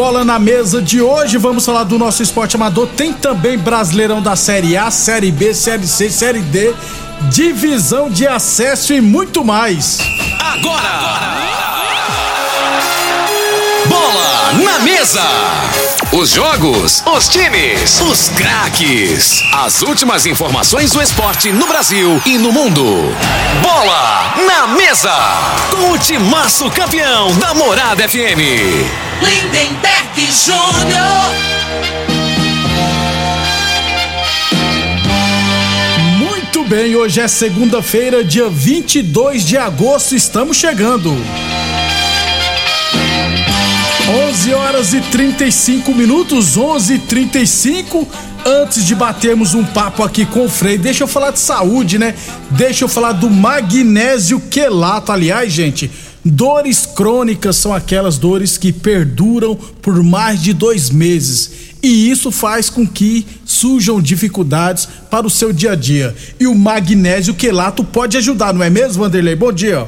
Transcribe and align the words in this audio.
Bola 0.00 0.24
na 0.24 0.38
Mesa 0.38 0.80
de 0.80 1.02
hoje, 1.02 1.36
vamos 1.36 1.66
falar 1.66 1.84
do 1.84 1.98
nosso 1.98 2.22
esporte 2.22 2.56
amador. 2.56 2.88
Tem 2.96 3.12
também 3.12 3.58
Brasileirão 3.58 4.22
da 4.22 4.34
Série 4.34 4.74
A, 4.74 4.90
Série 4.90 5.30
B, 5.30 5.52
Série 5.52 5.86
C, 5.86 6.08
Série 6.08 6.40
D, 6.40 6.74
divisão 7.30 8.08
de 8.08 8.26
acesso 8.26 8.94
e 8.94 9.00
muito 9.02 9.44
mais. 9.44 9.98
Agora! 10.40 10.88
Agora. 10.88 11.59
Na 14.70 14.78
mesa. 14.78 15.28
Os 16.12 16.30
jogos, 16.30 17.02
os 17.04 17.28
times, 17.28 18.00
os 18.02 18.28
craques. 18.28 19.42
As 19.52 19.82
últimas 19.82 20.26
informações 20.26 20.92
do 20.92 21.02
esporte 21.02 21.50
no 21.50 21.66
Brasil 21.66 22.22
e 22.24 22.38
no 22.38 22.52
mundo. 22.52 23.12
Bola 23.62 24.32
na 24.46 24.68
mesa. 24.68 25.12
Com 25.72 25.90
o 25.90 25.98
timaço 25.98 26.70
campeão 26.70 27.36
da 27.38 27.52
Morada 27.52 28.08
FM. 28.08 28.38
Lindenberg 29.20 30.28
Júnior. 30.30 31.34
Muito 36.16 36.62
bem, 36.64 36.94
hoje 36.94 37.20
é 37.20 37.26
segunda-feira, 37.26 38.22
dia 38.22 38.48
22 38.48 39.44
de 39.44 39.58
agosto, 39.58 40.14
estamos 40.14 40.56
chegando. 40.56 41.16
11 44.10 44.54
horas 44.54 44.92
e 44.92 45.00
35 45.00 45.94
minutos, 45.94 46.56
11 46.56 46.94
e 46.94 46.98
35 46.98 48.08
Antes 48.44 48.86
de 48.86 48.94
batermos 48.94 49.54
um 49.54 49.62
papo 49.62 50.02
aqui 50.02 50.24
com 50.24 50.46
o 50.46 50.48
Frei, 50.48 50.78
deixa 50.78 51.04
eu 51.04 51.08
falar 51.08 51.30
de 51.30 51.38
saúde, 51.38 51.98
né? 51.98 52.14
Deixa 52.50 52.84
eu 52.84 52.88
falar 52.88 53.12
do 53.12 53.28
magnésio 53.28 54.40
quelato. 54.40 55.12
Aliás, 55.12 55.52
gente, 55.52 55.90
dores 56.24 56.86
crônicas 56.86 57.56
são 57.56 57.74
aquelas 57.74 58.16
dores 58.16 58.56
que 58.56 58.72
perduram 58.72 59.54
por 59.54 60.02
mais 60.02 60.42
de 60.42 60.54
dois 60.54 60.88
meses. 60.88 61.50
E 61.82 62.10
isso 62.10 62.30
faz 62.30 62.70
com 62.70 62.86
que 62.86 63.26
surjam 63.44 64.00
dificuldades 64.00 64.88
para 65.10 65.26
o 65.26 65.30
seu 65.30 65.52
dia 65.52 65.72
a 65.72 65.76
dia. 65.76 66.16
E 66.38 66.46
o 66.46 66.54
magnésio 66.54 67.34
quelato 67.34 67.84
pode 67.84 68.16
ajudar, 68.16 68.54
não 68.54 68.62
é 68.62 68.70
mesmo, 68.70 69.02
Vanderlei? 69.02 69.36
Bom 69.36 69.52
dia. 69.52 69.86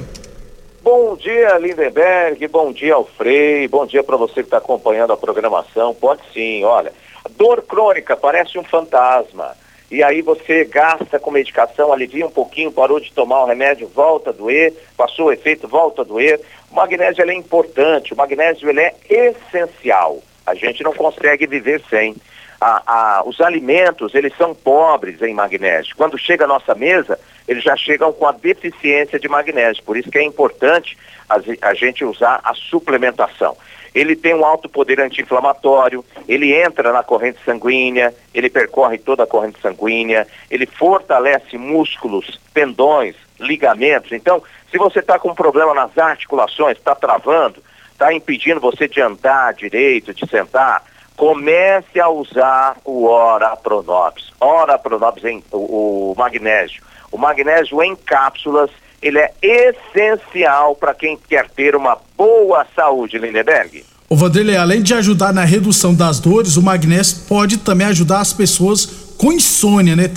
Bom 0.82 1.14
dia, 1.14 1.56
Lindenberg, 1.58 2.44
bom 2.48 2.72
dia 2.72 2.94
ao 2.94 3.04
Frei, 3.04 3.68
bom 3.68 3.86
dia 3.86 4.02
para 4.02 4.16
você 4.16 4.34
que 4.34 4.48
está 4.48 4.56
acompanhando 4.56 5.12
a 5.12 5.16
programação. 5.16 5.94
Pode 5.94 6.22
sim, 6.34 6.64
olha, 6.64 6.92
dor 7.36 7.62
crônica 7.62 8.16
parece 8.16 8.58
um 8.58 8.64
fantasma. 8.64 9.56
E 9.92 10.02
aí 10.02 10.22
você 10.22 10.64
gasta 10.64 11.20
com 11.20 11.30
medicação, 11.30 11.92
alivia 11.92 12.26
um 12.26 12.30
pouquinho, 12.32 12.72
parou 12.72 12.98
de 12.98 13.12
tomar 13.12 13.44
o 13.44 13.46
remédio, 13.46 13.86
volta 13.94 14.30
a 14.30 14.32
doer, 14.32 14.74
passou 14.96 15.26
o 15.26 15.32
efeito, 15.32 15.68
volta 15.68 16.02
a 16.02 16.04
doer. 16.04 16.40
O 16.68 16.74
magnésio 16.74 17.22
é 17.30 17.32
importante, 17.32 18.12
o 18.12 18.16
magnésio 18.16 18.68
ele 18.68 18.80
é 18.80 18.92
essencial. 19.08 20.20
A 20.44 20.56
gente 20.56 20.82
não 20.82 20.92
consegue 20.92 21.46
viver 21.46 21.80
sem. 21.88 22.16
A, 22.64 22.82
a, 22.86 23.22
os 23.24 23.40
alimentos, 23.40 24.14
eles 24.14 24.32
são 24.36 24.54
pobres 24.54 25.20
em 25.20 25.34
magnésio. 25.34 25.96
Quando 25.96 26.16
chega 26.16 26.44
à 26.44 26.46
nossa 26.46 26.76
mesa, 26.76 27.18
eles 27.48 27.64
já 27.64 27.76
chegam 27.76 28.12
com 28.12 28.24
a 28.24 28.30
deficiência 28.30 29.18
de 29.18 29.28
magnésio. 29.28 29.82
Por 29.82 29.96
isso 29.96 30.08
que 30.08 30.18
é 30.18 30.22
importante 30.22 30.96
a, 31.28 31.40
a 31.68 31.74
gente 31.74 32.04
usar 32.04 32.40
a 32.44 32.54
suplementação. 32.54 33.56
Ele 33.92 34.14
tem 34.14 34.34
um 34.34 34.44
alto 34.44 34.68
poder 34.68 35.00
anti-inflamatório, 35.00 36.04
ele 36.26 36.54
entra 36.54 36.92
na 36.92 37.02
corrente 37.02 37.38
sanguínea, 37.44 38.14
ele 38.32 38.48
percorre 38.48 38.96
toda 38.96 39.24
a 39.24 39.26
corrente 39.26 39.60
sanguínea, 39.60 40.26
ele 40.50 40.64
fortalece 40.64 41.58
músculos, 41.58 42.40
tendões, 42.54 43.16
ligamentos. 43.38 44.12
Então, 44.12 44.42
se 44.70 44.78
você 44.78 45.00
está 45.00 45.18
com 45.18 45.30
um 45.30 45.34
problema 45.34 45.74
nas 45.74 45.96
articulações, 45.98 46.78
está 46.78 46.94
travando, 46.94 47.62
está 47.92 48.14
impedindo 48.14 48.60
você 48.60 48.88
de 48.88 49.00
andar 49.00 49.52
direito, 49.52 50.14
de 50.14 50.26
sentar, 50.26 50.82
comece 51.16 52.00
a 52.00 52.08
usar 52.08 52.76
o 52.84 53.04
Ora 53.04 53.56
Pronobis. 53.56 54.30
Ora 54.40 54.78
Pronobis, 54.78 55.22
o, 55.52 56.12
o 56.12 56.14
magnésio 56.16 56.82
o 57.12 57.18
magnésio 57.18 57.82
em 57.82 57.94
cápsulas, 57.94 58.70
ele 59.02 59.18
é 59.18 59.32
essencial 59.42 60.74
para 60.74 60.94
quem 60.94 61.16
quer 61.16 61.48
ter 61.50 61.76
uma 61.76 61.98
boa 62.16 62.66
saúde, 62.74 63.18
Lindeberg. 63.18 63.84
O 64.08 64.16
Vanderlei, 64.16 64.56
além 64.56 64.82
de 64.82 64.94
ajudar 64.94 65.32
na 65.32 65.44
redução 65.44 65.94
das 65.94 66.18
dores, 66.18 66.56
o 66.56 66.62
magnésio 66.62 67.26
pode 67.28 67.58
também 67.58 67.86
ajudar 67.88 68.20
as 68.20 68.32
pessoas 68.32 69.14
com 69.18 69.32
insônia, 69.32 69.94
né? 69.94 70.10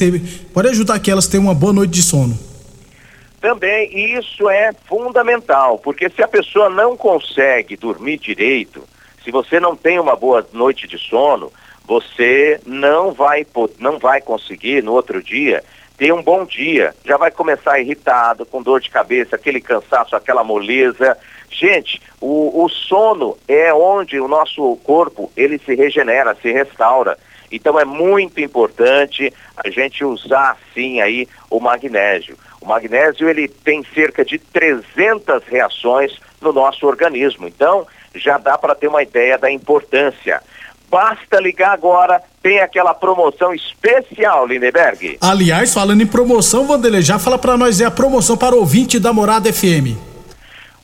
pode 0.54 0.70
ajudar 0.70 1.00
que 1.00 1.12
elas 1.12 1.28
tenham 1.28 1.44
uma 1.46 1.54
boa 1.54 1.74
noite 1.74 1.92
de 1.92 2.02
sono. 2.02 2.38
Também, 3.40 4.18
isso 4.18 4.50
é 4.50 4.72
fundamental, 4.88 5.78
porque 5.78 6.10
se 6.10 6.24
a 6.24 6.28
pessoa 6.28 6.70
não 6.70 6.98
consegue 6.98 7.78
dormir 7.78 8.18
direito, 8.18 8.84
se 9.26 9.32
você 9.32 9.60
não 9.60 9.76
tem 9.76 10.00
uma 10.00 10.16
boa 10.16 10.48
noite 10.54 10.88
de 10.88 11.00
sono, 11.00 11.52
você 11.84 12.62
não 12.64 13.12
vai, 13.12 13.46
não 13.80 13.98
vai 13.98 14.22
conseguir 14.22 14.84
no 14.84 14.94
outro 14.94 15.22
dia 15.22 15.64
ter 15.98 16.14
um 16.14 16.22
bom 16.22 16.46
dia. 16.46 16.94
Já 17.04 17.18
vai 17.18 17.32
começar 17.32 17.80
irritado, 17.80 18.46
com 18.46 18.62
dor 18.62 18.80
de 18.80 18.92
cabeça, 18.92 19.36
aquele 19.36 19.60
cansaço, 19.60 20.16
aquela 20.16 20.44
moleza. 20.44 21.18
Gente, 21.50 22.00
o, 22.22 22.64
o 22.64 22.70
sono 22.70 23.36
é 23.48 23.74
onde 23.74 24.20
o 24.20 24.28
nosso 24.28 24.76
corpo 24.84 25.32
ele 25.36 25.58
se 25.58 25.74
regenera, 25.74 26.38
se 26.40 26.52
restaura. 26.52 27.18
Então 27.52 27.80
é 27.80 27.86
muito 27.86 28.40
importante 28.40 29.34
a 29.58 29.70
gente 29.70 30.06
usar 30.06 30.58
sim 30.74 31.02
aí 31.02 31.28
o 31.50 31.60
magnésio. 31.60 32.38
O 32.62 32.68
magnésio 32.68 33.28
ele 33.28 33.48
tem 33.48 33.84
cerca 33.94 34.24
de 34.24 34.38
300 34.38 35.44
reações 35.46 36.20
no 36.42 36.54
nosso 36.54 36.86
organismo. 36.86 37.48
Então 37.48 37.88
já 38.16 38.38
dá 38.38 38.58
para 38.58 38.76
ter 38.76 38.88
uma 38.88 39.04
ideia 39.04 39.38
da 39.38 39.52
importância. 39.52 40.42
Basta 40.90 41.40
ligar 41.40 41.72
agora, 41.72 42.22
tem 42.42 42.60
aquela 42.60 42.94
promoção 42.94 43.54
especial, 43.54 44.46
Lindeberg. 44.48 45.18
Aliás, 45.20 45.74
falando 45.74 46.02
em 46.02 46.08
promoção, 46.08 46.68
Vanderlei, 46.68 47.02
já 47.02 47.18
fala 47.18 47.38
para 47.38 47.58
nós 47.58 47.82
é 47.82 47.86
a 47.86 47.92
promoção 47.92 48.38
para 48.38 48.56
ouvinte 48.56 49.00
da 49.00 49.12
Morada 49.12 49.52
FM. 49.52 49.98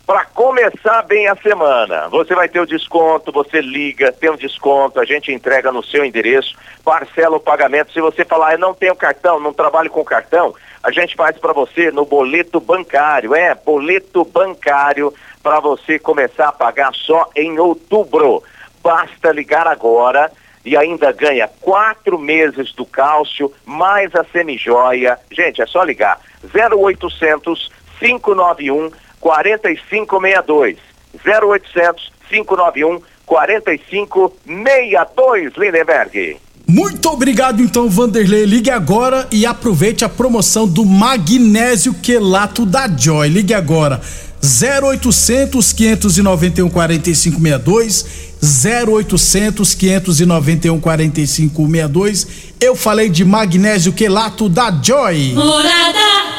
Para 0.06 0.26
começar 0.26 1.04
bem 1.04 1.28
a 1.28 1.36
semana, 1.38 2.10
você 2.10 2.36
vai 2.36 2.50
ter 2.50 2.60
o 2.60 2.66
desconto, 2.66 3.32
você 3.32 3.62
liga, 3.62 4.12
tem 4.12 4.30
um 4.30 4.36
desconto, 4.36 5.00
a 5.00 5.06
gente 5.06 5.32
entrega 5.32 5.72
no 5.72 5.82
seu 5.82 6.04
endereço, 6.04 6.54
parcela 6.84 7.38
o 7.38 7.40
pagamento. 7.40 7.94
Se 7.94 8.02
você 8.02 8.26
falar, 8.26 8.54
eu 8.54 8.60
não 8.60 8.74
tenho 8.74 8.94
cartão, 8.94 9.40
não 9.40 9.54
trabalho 9.54 9.90
com 9.90 10.04
cartão, 10.04 10.54
a 10.84 10.92
gente 10.92 11.16
faz 11.16 11.38
para 11.38 11.54
você 11.54 11.92
no 11.92 12.04
boleto 12.06 12.60
bancário. 12.60 13.36
É, 13.36 13.56
boleto 13.56 14.26
bancário 14.26 15.14
para 15.42 15.60
você 15.60 16.00
começar 16.00 16.50
a 16.50 16.52
pagar 16.52 16.94
só 16.94 17.30
em 17.36 17.58
outubro. 17.60 18.44
Basta 18.84 19.32
ligar 19.32 19.68
agora 19.68 20.32
e 20.64 20.78
ainda 20.78 21.12
ganha 21.12 21.50
quatro 21.60 22.20
meses 22.20 22.72
do 22.74 22.86
cálcio, 22.86 23.52
mais 23.66 24.14
a 24.16 24.24
semijoia. 24.24 25.18
Gente, 25.32 25.60
é 25.62 25.66
só 25.66 25.84
ligar. 25.84 26.20
0800 26.54 27.72
591 28.00 28.92
4562. 29.20 30.78
0800 31.26 32.14
591 32.30 33.02
4562, 33.26 35.56
Lindenberg. 35.56 36.38
Muito 36.68 37.10
obrigado 37.10 37.60
então, 37.62 37.90
Vanderlei. 37.90 38.46
Ligue 38.46 38.70
agora 38.70 39.28
e 39.32 39.46
aproveite 39.46 40.04
a 40.06 40.10
promoção 40.10 40.68
do 40.68 40.86
magnésio 40.86 41.94
quelato 41.94 42.66
da 42.66 42.88
Joy. 42.88 43.30
Ligue 43.30 43.54
agora. 43.54 44.02
0800 44.44 45.74
591 45.74 46.70
4562 46.70 48.06
0800 48.42 49.76
591 49.76 50.80
4562 50.80 52.28
Eu 52.60 52.76
falei 52.76 53.10
de 53.10 53.24
magnésio 53.24 53.94
quelato 53.94 54.50
da 54.50 54.72
Joy. 54.72 55.34
Morada 55.34 56.32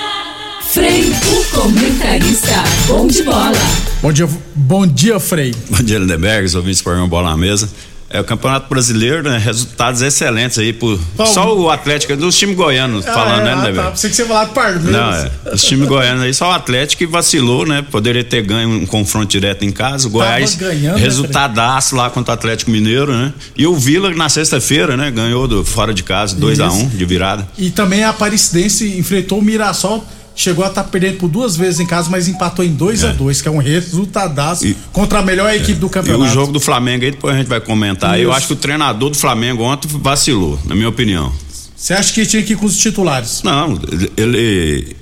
Frei, 0.73 1.05
o 1.05 1.45
comentarista, 1.55 2.65
bom 2.87 3.07
de 3.07 3.23
bola. 3.23 3.53
Bom 4.01 4.11
dia, 4.11 4.27
bom 4.55 4.87
dia, 4.87 5.21
Frei. 5.21 5.55
Bom 5.69 5.83
dia, 5.83 5.99
Lindenberg, 5.99 6.57
ouvintes 6.57 6.81
por 6.81 6.97
uma 6.97 7.07
bola 7.07 7.29
na 7.29 7.37
mesa. 7.37 7.69
É 8.13 8.21
o 8.21 8.25
Campeonato 8.25 8.69
Brasileiro, 8.69 9.23
né? 9.23 9.39
Resultados 9.39 10.03
excelentes 10.03 10.59
aí 10.59 10.73
por 10.73 11.01
só 11.27 11.57
o 11.57 11.71
Atlético 11.71 12.15
dos 12.15 12.37
times 12.37 12.55
goianos 12.57 13.07
ah, 13.07 13.13
falando, 13.13 13.41
é, 13.41 13.57
né, 13.57 13.71
ah, 13.71 13.85
tá. 13.85 13.91
Pensei 13.91 14.11
que 14.11 14.17
você 14.17 14.27
falar 14.27 14.45
do 14.45 14.53
Palmeiras. 14.53 14.85
Não, 14.85 15.13
é. 15.13 15.31
Os 15.55 15.65
times 15.65 15.89
goianos 15.89 16.23
aí, 16.23 16.35
só 16.35 16.51
o 16.51 16.53
Atlético 16.53 17.11
vacilou, 17.11 17.67
né? 17.67 17.83
Poderia 17.91 18.23
ter 18.23 18.43
ganho 18.43 18.69
um 18.69 18.85
confronto 18.85 19.27
direto 19.27 19.65
em 19.65 19.73
casa. 19.73 20.09
O 20.09 20.11
Goiás 20.11 20.55
ganhando, 20.55 20.97
né, 20.97 21.01
resultadaço 21.01 21.97
né, 21.97 22.03
lá 22.03 22.11
contra 22.11 22.33
o 22.33 22.35
Atlético 22.35 22.71
Mineiro, 22.71 23.17
né? 23.17 23.33
E 23.57 23.67
o 23.67 23.75
Vila 23.75 24.11
na 24.11 24.29
sexta-feira, 24.29 24.95
né? 24.95 25.11
Ganhou 25.11 25.49
do 25.49 25.65
fora 25.65 25.95
de 25.95 26.03
casa, 26.03 26.37
2 26.37 26.61
a 26.61 26.71
1 26.71 26.81
um, 26.81 26.89
de 26.89 27.05
virada. 27.07 27.49
E 27.57 27.71
também 27.71 28.05
a 28.05 28.11
Aparecidense 28.11 28.99
enfrentou 28.99 29.39
o 29.39 29.43
Mirassol 29.43 30.07
chegou 30.35 30.65
a 30.65 30.69
estar 30.69 30.85
tá 30.85 30.89
perdendo 30.89 31.19
por 31.19 31.29
duas 31.29 31.57
vezes 31.57 31.81
em 31.81 31.87
casa, 31.87 32.11
mas 32.11 32.29
empatou 32.29 32.65
em 32.65 32.73
2 32.73 33.05
é. 33.05 33.09
a 33.09 33.13
2 33.13 33.43
que 33.43 33.49
é 33.49 33.51
um 33.51 33.59
resultadaço 33.59 34.67
e, 34.67 34.77
contra 34.93 35.19
a 35.19 35.23
melhor 35.23 35.53
equipe 35.55 35.79
do 35.79 35.89
campeonato. 35.89 36.25
E 36.25 36.29
o 36.29 36.33
jogo 36.33 36.53
do 36.53 36.61
Flamengo 36.61 37.05
aí, 37.05 37.11
depois 37.11 37.35
a 37.35 37.39
gente 37.39 37.49
vai 37.49 37.61
comentar. 37.61 38.19
Isso. 38.19 38.25
Eu 38.25 38.33
acho 38.33 38.47
que 38.47 38.53
o 38.53 38.57
treinador 38.57 39.11
do 39.11 39.17
Flamengo 39.17 39.63
ontem 39.63 39.89
vacilou, 39.89 40.59
na 40.65 40.75
minha 40.75 40.89
opinião. 40.89 41.33
Você 41.77 41.95
acha 41.95 42.13
que 42.13 42.25
tinha 42.25 42.43
que 42.43 42.53
ir 42.53 42.57
com 42.57 42.67
os 42.67 42.77
titulares? 42.77 43.43
Não, 43.43 43.77
ele, 44.17 44.97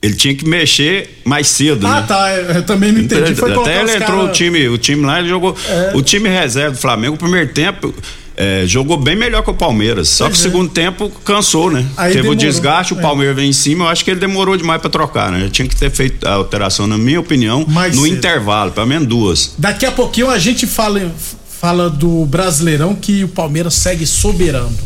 ele 0.00 0.14
tinha 0.14 0.34
que 0.34 0.46
mexer 0.46 1.20
mais 1.24 1.48
cedo, 1.48 1.86
ah, 1.86 2.00
né? 2.00 2.06
tá. 2.06 2.32
Eu 2.32 2.62
também 2.64 2.92
não 2.92 3.00
entendi. 3.00 3.34
Foi 3.34 3.52
Até 3.52 3.82
ele 3.82 3.92
entrou 3.92 4.18
cara... 4.18 4.24
o 4.24 4.32
time, 4.32 4.68
o 4.68 4.78
time 4.78 5.04
lá, 5.04 5.18
ele 5.18 5.28
jogou. 5.28 5.56
É. 5.68 5.92
O 5.94 6.02
time 6.02 6.28
reserva 6.28 6.72
do 6.72 6.78
Flamengo, 6.78 7.16
o 7.16 7.18
primeiro 7.18 7.52
tempo, 7.52 7.92
é, 8.36 8.64
jogou 8.66 8.96
bem 8.96 9.14
melhor 9.16 9.42
que 9.42 9.50
o 9.50 9.54
Palmeiras. 9.54 10.08
Só 10.08 10.24
pois 10.24 10.38
que 10.38 10.44
o 10.44 10.48
é. 10.48 10.50
segundo 10.50 10.70
tempo 10.70 11.10
cansou, 11.24 11.70
né? 11.70 11.86
Aí 11.96 12.12
Teve 12.12 12.22
demorou. 12.22 12.32
o 12.32 12.36
desgaste, 12.36 12.94
o 12.94 12.98
é. 12.98 13.02
Palmeiras 13.02 13.36
vem 13.36 13.50
em 13.50 13.52
cima. 13.52 13.84
Eu 13.84 13.88
acho 13.88 14.04
que 14.04 14.10
ele 14.10 14.20
demorou 14.20 14.56
demais 14.56 14.80
para 14.80 14.90
trocar, 14.90 15.30
né? 15.30 15.48
Tinha 15.50 15.68
que 15.68 15.76
ter 15.76 15.90
feito 15.90 16.26
a 16.26 16.34
alteração, 16.34 16.86
na 16.86 16.96
minha 16.98 17.20
opinião, 17.20 17.64
Mais 17.68 17.94
no 17.94 18.02
cedo. 18.02 18.14
intervalo, 18.16 18.70
pelo 18.72 18.86
menos 18.86 19.06
duas. 19.06 19.54
Daqui 19.58 19.84
a 19.84 19.92
pouquinho 19.92 20.30
a 20.30 20.38
gente 20.38 20.66
fala, 20.66 21.12
fala 21.60 21.90
do 21.90 22.24
Brasileirão 22.26 22.94
que 22.94 23.24
o 23.24 23.28
Palmeiras 23.28 23.74
segue 23.74 24.06
soberano. 24.06 24.76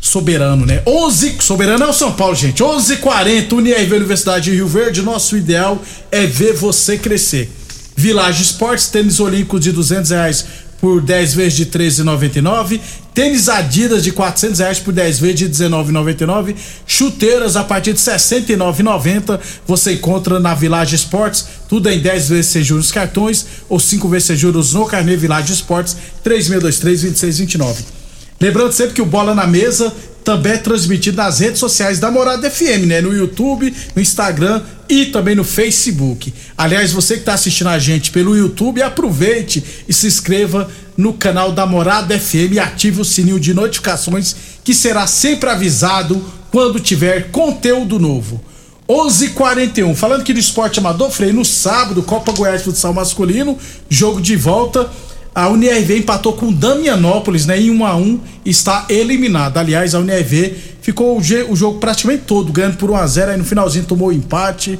Soberano, 0.00 0.64
né? 0.64 0.82
11, 0.86 1.38
soberano 1.40 1.84
é 1.84 1.88
o 1.88 1.92
São 1.92 2.12
Paulo, 2.12 2.34
gente. 2.34 2.62
11:40 2.62 3.52
Unirv 3.52 3.92
Universidade 3.94 4.44
de 4.44 4.56
Rio 4.56 4.68
Verde. 4.68 5.02
Nosso 5.02 5.36
ideal 5.36 5.82
é 6.12 6.26
ver 6.26 6.52
você 6.52 6.96
crescer. 6.96 7.50
Village 7.96 8.42
Esportes, 8.42 8.88
tênis 8.88 9.18
olímpico 9.18 9.58
de 9.58 9.72
200 9.72 10.10
reais 10.10 10.46
por 10.80 11.00
10 11.00 11.34
vezes 11.34 11.54
de 11.54 11.66
13,99. 11.66 12.80
Tênis 13.14 13.48
Adidas 13.48 14.04
de 14.04 14.12
400 14.12 14.58
reais 14.58 14.78
por 14.78 14.92
10 14.92 15.18
vezes 15.20 15.38
de 15.38 15.48
19,99. 15.48 16.54
Chuteiras 16.86 17.56
a 17.56 17.64
partir 17.64 17.92
de 17.92 17.98
69,90. 17.98 19.40
Você 19.66 19.94
encontra 19.94 20.38
na 20.38 20.54
Village 20.54 20.94
Esportes. 20.94 21.46
Tudo 21.68 21.88
em 21.88 21.98
10 21.98 22.28
vezes 22.28 22.46
sem 22.46 22.62
juros 22.62 22.92
cartões 22.92 23.46
ou 23.68 23.80
5 23.80 24.08
vezes 24.08 24.26
sem 24.26 24.36
juros 24.36 24.74
no 24.74 24.86
Carnê 24.86 25.16
Village 25.16 25.52
Esportes. 25.52 25.96
3623-2629. 26.24 28.05
Lembrando 28.40 28.72
sempre 28.72 28.94
que 28.94 29.02
o 29.02 29.06
Bola 29.06 29.34
na 29.34 29.46
Mesa 29.46 29.92
também 30.26 30.54
é 30.54 30.58
transmitido 30.58 31.16
nas 31.16 31.38
redes 31.38 31.60
sociais 31.60 32.00
da 32.00 32.10
Morada 32.10 32.50
FM, 32.50 32.86
né? 32.86 33.00
No 33.00 33.14
YouTube, 33.14 33.72
no 33.94 34.02
Instagram 34.02 34.60
e 34.88 35.06
também 35.06 35.36
no 35.36 35.44
Facebook. 35.44 36.34
Aliás, 36.58 36.92
você 36.92 37.14
que 37.14 37.20
está 37.20 37.34
assistindo 37.34 37.68
a 37.68 37.78
gente 37.78 38.10
pelo 38.10 38.36
YouTube, 38.36 38.82
aproveite 38.82 39.62
e 39.88 39.92
se 39.92 40.08
inscreva 40.08 40.68
no 40.96 41.12
canal 41.12 41.52
da 41.52 41.64
Morada 41.64 42.18
FM 42.18 42.54
e 42.54 42.58
ative 42.58 43.02
o 43.02 43.04
sininho 43.04 43.38
de 43.38 43.54
notificações 43.54 44.34
que 44.64 44.74
será 44.74 45.06
sempre 45.06 45.48
avisado 45.48 46.20
quando 46.50 46.80
tiver 46.80 47.30
conteúdo 47.30 47.98
novo. 48.00 48.42
11:41. 48.88 49.94
Falando 49.94 50.22
aqui 50.22 50.32
do 50.32 50.40
esporte 50.40 50.80
amador, 50.80 51.10
Frei, 51.10 51.32
no 51.32 51.44
sábado, 51.44 52.02
Copa 52.02 52.32
Goiás 52.32 52.62
Futsal 52.62 52.92
Masculino, 52.92 53.56
jogo 53.88 54.20
de 54.20 54.34
volta 54.34 54.90
a 55.36 55.50
Unirv 55.50 55.90
empatou 55.90 56.32
com 56.32 56.50
Damianópolis, 56.50 57.44
né? 57.44 57.60
Em 57.60 57.70
1 57.70 57.84
a 57.84 57.94
1 57.94 58.20
está 58.42 58.86
eliminada. 58.88 59.60
Aliás, 59.60 59.94
a 59.94 59.98
Unirv 59.98 60.54
ficou 60.80 61.18
o, 61.18 61.22
jogo 61.22 61.78
praticamente 61.78 62.22
todo 62.26 62.50
ganhando 62.50 62.78
por 62.78 62.90
1 62.90 62.96
a 62.96 63.06
0 63.06 63.30
aí 63.32 63.36
no 63.36 63.44
finalzinho 63.44 63.84
tomou 63.84 64.08
o 64.08 64.12
empate. 64.12 64.78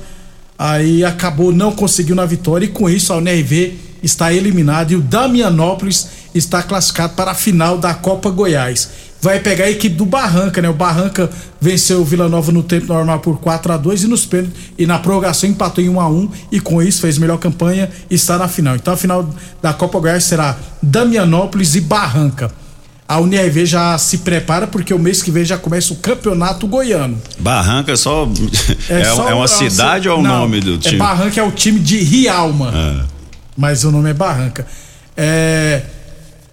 Aí 0.58 1.04
acabou 1.04 1.52
não 1.52 1.72
conseguindo 1.72 2.22
a 2.22 2.24
vitória 2.24 2.64
e 2.64 2.68
com 2.68 2.88
isso 2.88 3.12
a 3.12 3.18
Unirv 3.18 3.74
está 4.02 4.32
eliminada 4.32 4.94
e 4.94 4.96
o 4.96 5.02
Damianópolis 5.02 6.08
está 6.34 6.62
classificado 6.62 7.12
para 7.12 7.32
a 7.32 7.34
final 7.34 7.76
da 7.76 7.92
Copa 7.92 8.30
Goiás 8.30 8.88
vai 9.20 9.40
pegar 9.40 9.64
a 9.64 9.70
equipe 9.70 9.94
do 9.94 10.04
Barranca, 10.04 10.60
né? 10.62 10.68
O 10.68 10.74
Barranca 10.74 11.28
venceu 11.60 12.00
o 12.00 12.04
Vila 12.04 12.28
Nova 12.28 12.52
no 12.52 12.62
tempo 12.62 12.86
normal 12.86 13.18
por 13.20 13.38
4 13.38 13.72
a 13.72 13.76
2 13.76 14.04
e 14.04 14.06
nos 14.06 14.24
pênaltis 14.24 14.56
e 14.78 14.86
na 14.86 14.98
prorrogação 14.98 15.48
empatou 15.48 15.82
em 15.82 15.88
1 15.88 16.00
a 16.00 16.08
1 16.08 16.30
e 16.52 16.60
com 16.60 16.82
isso 16.82 17.00
fez 17.00 17.18
melhor 17.18 17.38
campanha 17.38 17.90
e 18.10 18.14
está 18.14 18.38
na 18.38 18.48
final. 18.48 18.76
Então 18.76 18.94
a 18.94 18.96
final 18.96 19.28
da 19.60 19.72
Copa 19.72 19.98
Goiás 19.98 20.24
será 20.24 20.56
Damianópolis 20.82 21.74
e 21.74 21.80
Barranca. 21.80 22.50
A 23.08 23.20
Unirv 23.20 23.64
já 23.64 23.96
se 23.98 24.18
prepara 24.18 24.66
porque 24.66 24.92
o 24.92 24.98
mês 24.98 25.22
que 25.22 25.30
vem 25.30 25.44
já 25.44 25.56
começa 25.56 25.92
o 25.92 25.96
campeonato 25.96 26.66
goiano. 26.66 27.20
Barranca 27.38 27.92
é 27.92 27.96
só 27.96 28.28
é, 28.90 29.00
é, 29.00 29.04
só, 29.04 29.28
é 29.28 29.34
uma 29.34 29.46
cidade 29.46 30.08
ou 30.08 30.16
é 30.16 30.18
o 30.18 30.22
nome 30.22 30.60
do 30.60 30.74
é 30.74 30.78
time? 30.78 30.96
É 30.96 30.98
Barranca 30.98 31.40
é 31.40 31.44
o 31.44 31.52
time 31.52 31.78
de 31.78 31.98
Rialma. 31.98 32.72
É. 32.74 33.04
Mas 33.56 33.84
o 33.84 33.92
nome 33.92 34.10
é 34.10 34.14
Barranca. 34.14 34.66
É, 35.16 35.82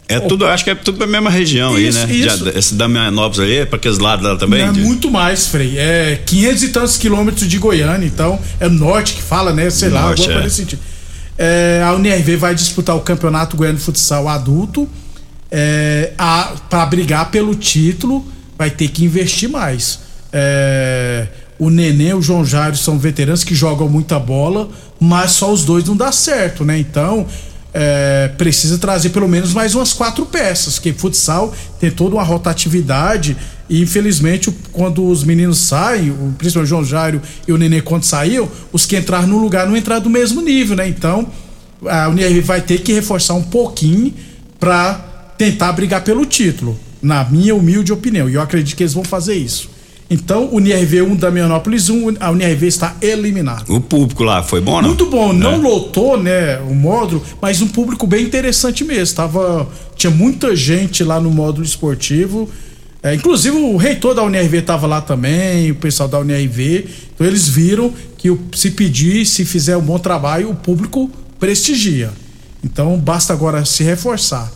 é 0.07 0.19
tudo, 0.19 0.45
acho 0.45 0.63
que 0.63 0.69
é 0.69 0.75
tudo 0.75 0.97
da 0.97 1.07
mesma 1.07 1.29
região 1.29 1.77
isso, 1.79 1.99
aí, 1.99 2.07
né? 2.07 2.15
Isso. 2.15 2.43
De, 2.43 2.57
esse 2.57 2.75
Damianópolis 2.75 3.39
aí, 3.39 3.57
é 3.57 3.65
para 3.65 3.77
aqueles 3.77 3.97
lados 3.97 4.25
lá 4.25 4.35
também? 4.35 4.61
É 4.61 4.71
de... 4.71 4.81
muito 4.81 5.09
mais, 5.09 5.47
Frei. 5.47 5.77
É 5.77 6.19
500 6.25 6.63
e 6.63 6.69
tantos 6.69 6.97
quilômetros 6.97 7.47
de 7.47 7.57
Goiânia, 7.57 8.05
então 8.05 8.39
é 8.59 8.67
norte 8.67 9.13
que 9.13 9.21
fala, 9.21 9.53
né? 9.53 9.69
Sei 9.69 9.89
norte, 9.89 10.03
lá, 10.03 10.09
alguma 10.09 10.31
é. 10.31 10.41
coisa 10.41 10.55
sentido. 10.55 10.81
É, 11.37 11.81
a 11.83 11.93
UNRV 11.93 12.37
vai 12.37 12.53
disputar 12.53 12.95
o 12.95 13.01
Campeonato 13.01 13.57
Goiano 13.57 13.77
de 13.77 13.83
Futsal 13.83 14.27
Adulto. 14.27 14.87
É, 15.49 16.11
para 16.69 16.85
brigar 16.85 17.29
pelo 17.29 17.53
título, 17.55 18.25
vai 18.57 18.69
ter 18.69 18.89
que 18.89 19.05
investir 19.05 19.49
mais. 19.49 19.99
É, 20.31 21.27
o 21.59 21.69
Nenê 21.69 22.09
e 22.09 22.13
o 22.13 22.21
João 22.21 22.43
Jairo 22.43 22.75
são 22.75 22.97
veteranos 22.97 23.43
que 23.43 23.53
jogam 23.53 23.87
muita 23.87 24.19
bola, 24.19 24.69
mas 24.99 25.31
só 25.31 25.51
os 25.51 25.63
dois 25.63 25.85
não 25.85 25.95
dá 25.95 26.11
certo, 26.11 26.65
né? 26.65 26.77
Então, 26.79 27.27
é, 27.73 28.29
precisa 28.37 28.77
trazer 28.77 29.09
pelo 29.09 29.27
menos 29.27 29.53
mais 29.53 29.73
umas 29.73 29.93
quatro 29.93 30.25
peças, 30.25 30.77
que 30.77 30.93
futsal 30.93 31.53
tem 31.79 31.89
toda 31.89 32.15
uma 32.15 32.23
rotatividade 32.23 33.35
e 33.69 33.81
infelizmente 33.81 34.53
quando 34.71 35.05
os 35.05 35.23
meninos 35.23 35.57
saem, 35.57 36.13
principalmente 36.37 36.57
o 36.57 36.65
João 36.65 36.85
Jairo 36.85 37.21
e 37.47 37.51
o 37.51 37.57
Nenê 37.57 37.81
quando 37.81 38.03
saíram, 38.03 38.49
os 38.71 38.85
que 38.85 38.95
entraram 38.97 39.27
no 39.27 39.39
lugar 39.39 39.67
não 39.67 39.75
entraram 39.75 40.03
do 40.03 40.09
mesmo 40.09 40.41
nível, 40.41 40.75
né? 40.75 40.87
Então 40.87 41.27
a 41.87 42.07
Unir 42.07 42.41
vai 42.41 42.61
ter 42.61 42.81
que 42.81 42.93
reforçar 42.93 43.33
um 43.33 43.43
pouquinho 43.43 44.13
para 44.59 44.93
tentar 45.37 45.71
brigar 45.73 46.03
pelo 46.03 46.25
título, 46.25 46.79
na 47.01 47.23
minha 47.25 47.55
humilde 47.55 47.91
opinião, 47.91 48.29
e 48.29 48.35
eu 48.35 48.41
acredito 48.41 48.77
que 48.77 48.83
eles 48.83 48.93
vão 48.93 49.03
fazer 49.03 49.35
isso. 49.35 49.69
Então, 50.09 50.49
o 50.51 50.59
NRV 50.59 51.01
1 51.01 51.15
da 51.15 51.31
Mianópolis 51.31 51.89
1, 51.89 52.17
a 52.19 52.29
UNIRV 52.29 52.67
está 52.67 52.95
eliminada. 53.01 53.63
O 53.67 53.79
público 53.79 54.23
lá 54.23 54.43
foi 54.43 54.61
bom, 54.61 54.81
não? 54.81 54.89
Muito 54.89 55.05
bom, 55.07 55.33
não 55.33 55.53
é. 55.53 55.57
lotou, 55.57 56.21
né, 56.21 56.57
o 56.59 56.75
módulo, 56.75 57.23
mas 57.41 57.61
um 57.61 57.67
público 57.67 58.05
bem 58.05 58.23
interessante 58.23 58.83
mesmo. 58.83 59.15
Tava, 59.15 59.67
tinha 59.95 60.11
muita 60.11 60.55
gente 60.55 61.03
lá 61.03 61.19
no 61.19 61.31
módulo 61.31 61.65
esportivo. 61.65 62.49
É, 63.01 63.13
inclusive 63.13 63.57
o 63.57 63.75
reitor 63.75 64.15
da 64.15 64.23
UNRV 64.23 64.59
estava 64.59 64.87
lá 64.87 65.01
também, 65.01 65.71
o 65.71 65.75
pessoal 65.75 66.07
da 66.07 66.19
UNRV. 66.19 66.85
Então 67.13 67.27
eles 67.27 67.47
viram 67.47 67.93
que 68.17 68.29
se 68.53 68.71
pedir, 68.71 69.25
se 69.25 69.43
fizer 69.43 69.75
um 69.75 69.81
bom 69.81 69.99
trabalho, 69.99 70.49
o 70.49 70.55
público 70.55 71.09
prestigia. 71.39 72.11
Então 72.63 72.97
basta 72.97 73.33
agora 73.33 73.65
se 73.65 73.83
reforçar. 73.83 74.49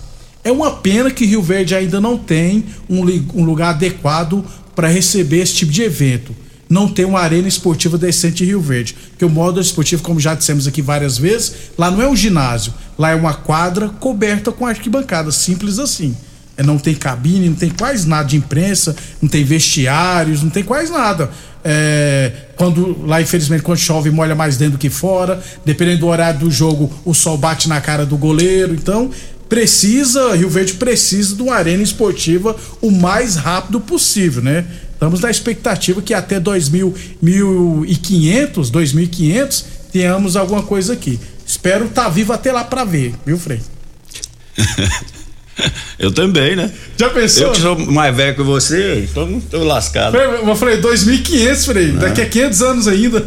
É 0.43 0.51
uma 0.51 0.71
pena 0.71 1.11
que 1.11 1.25
Rio 1.25 1.41
Verde 1.41 1.75
ainda 1.75 1.99
não 1.99 2.17
tem 2.17 2.63
um, 2.89 3.01
um 3.33 3.43
lugar 3.43 3.71
adequado 3.71 4.45
para 4.77 4.87
receber 4.87 5.39
esse 5.39 5.55
tipo 5.55 5.71
de 5.71 5.81
evento. 5.81 6.35
Não 6.69 6.87
tem 6.87 7.03
uma 7.03 7.19
arena 7.19 7.47
esportiva 7.47 7.97
decente 7.97 8.43
em 8.43 8.45
Rio 8.45 8.61
Verde. 8.61 8.95
Porque 9.09 9.25
o 9.25 9.29
módulo 9.29 9.59
esportivo, 9.59 10.03
como 10.03 10.19
já 10.19 10.35
dissemos 10.35 10.67
aqui 10.67 10.83
várias 10.83 11.17
vezes, 11.17 11.53
lá 11.75 11.89
não 11.89 11.99
é 11.99 12.07
um 12.07 12.15
ginásio, 12.15 12.71
lá 12.95 13.09
é 13.09 13.15
uma 13.15 13.33
quadra 13.33 13.89
coberta 13.89 14.51
com 14.51 14.67
arquibancada, 14.67 15.31
simples 15.31 15.79
assim. 15.79 16.15
é, 16.55 16.61
não 16.61 16.77
tem 16.77 16.93
cabine, 16.93 17.49
não 17.49 17.55
tem 17.55 17.71
quase 17.71 18.07
nada 18.07 18.27
de 18.27 18.37
imprensa, 18.37 18.95
não 19.19 19.27
tem 19.27 19.43
vestiários, 19.43 20.43
não 20.43 20.51
tem 20.51 20.63
quase 20.63 20.91
nada. 20.91 21.31
É, 21.63 22.31
quando 22.55 23.03
lá, 23.05 23.19
infelizmente, 23.19 23.63
quando 23.63 23.79
chove, 23.79 24.11
molha 24.11 24.35
mais 24.35 24.57
dentro 24.57 24.73
do 24.73 24.79
que 24.79 24.91
fora. 24.91 25.41
Dependendo 25.65 26.01
do 26.01 26.07
horário 26.07 26.39
do 26.39 26.51
jogo, 26.51 26.91
o 27.03 27.15
sol 27.15 27.35
bate 27.35 27.67
na 27.67 27.81
cara 27.81 28.05
do 28.05 28.15
goleiro. 28.15 28.75
Então, 28.75 29.09
precisa, 29.49 30.35
Rio 30.35 30.49
Verde 30.49 30.73
precisa 30.73 31.35
de 31.35 31.41
uma 31.41 31.55
arena 31.55 31.83
esportiva 31.83 32.55
o 32.81 32.91
mais 32.91 33.35
rápido 33.35 33.79
possível, 33.79 34.41
né? 34.41 34.65
Estamos 34.93 35.19
na 35.19 35.29
expectativa 35.29 36.01
que 36.01 36.13
até 36.13 36.39
2000, 36.39 36.95
1500, 37.21 38.69
2500 38.69 39.65
tenhamos 39.91 40.35
alguma 40.35 40.63
coisa 40.63 40.93
aqui. 40.93 41.19
Espero 41.45 41.85
estar 41.85 42.05
tá 42.05 42.09
vivo 42.09 42.33
até 42.33 42.51
lá 42.51 42.63
para 42.63 42.83
ver, 42.83 43.13
viu, 43.25 43.37
Frei? 43.37 43.61
Eu 45.97 46.11
também, 46.11 46.55
né? 46.55 46.71
Já 46.97 47.09
pensou? 47.09 47.47
Eu 47.47 47.51
que 47.51 47.61
sou 47.61 47.79
mais 47.91 48.15
velho 48.15 48.35
que 48.35 48.43
você, 48.43 49.07
então 49.09 49.41
tô 49.49 49.63
lascado. 49.63 50.15
Eu 50.15 50.55
falei 50.55 50.79
2.500, 50.79 51.65
Frei, 51.65 51.93
ah. 51.95 51.99
daqui 51.99 52.21
a 52.21 52.25
500 52.27 52.61
anos 52.61 52.87
ainda. 52.87 53.25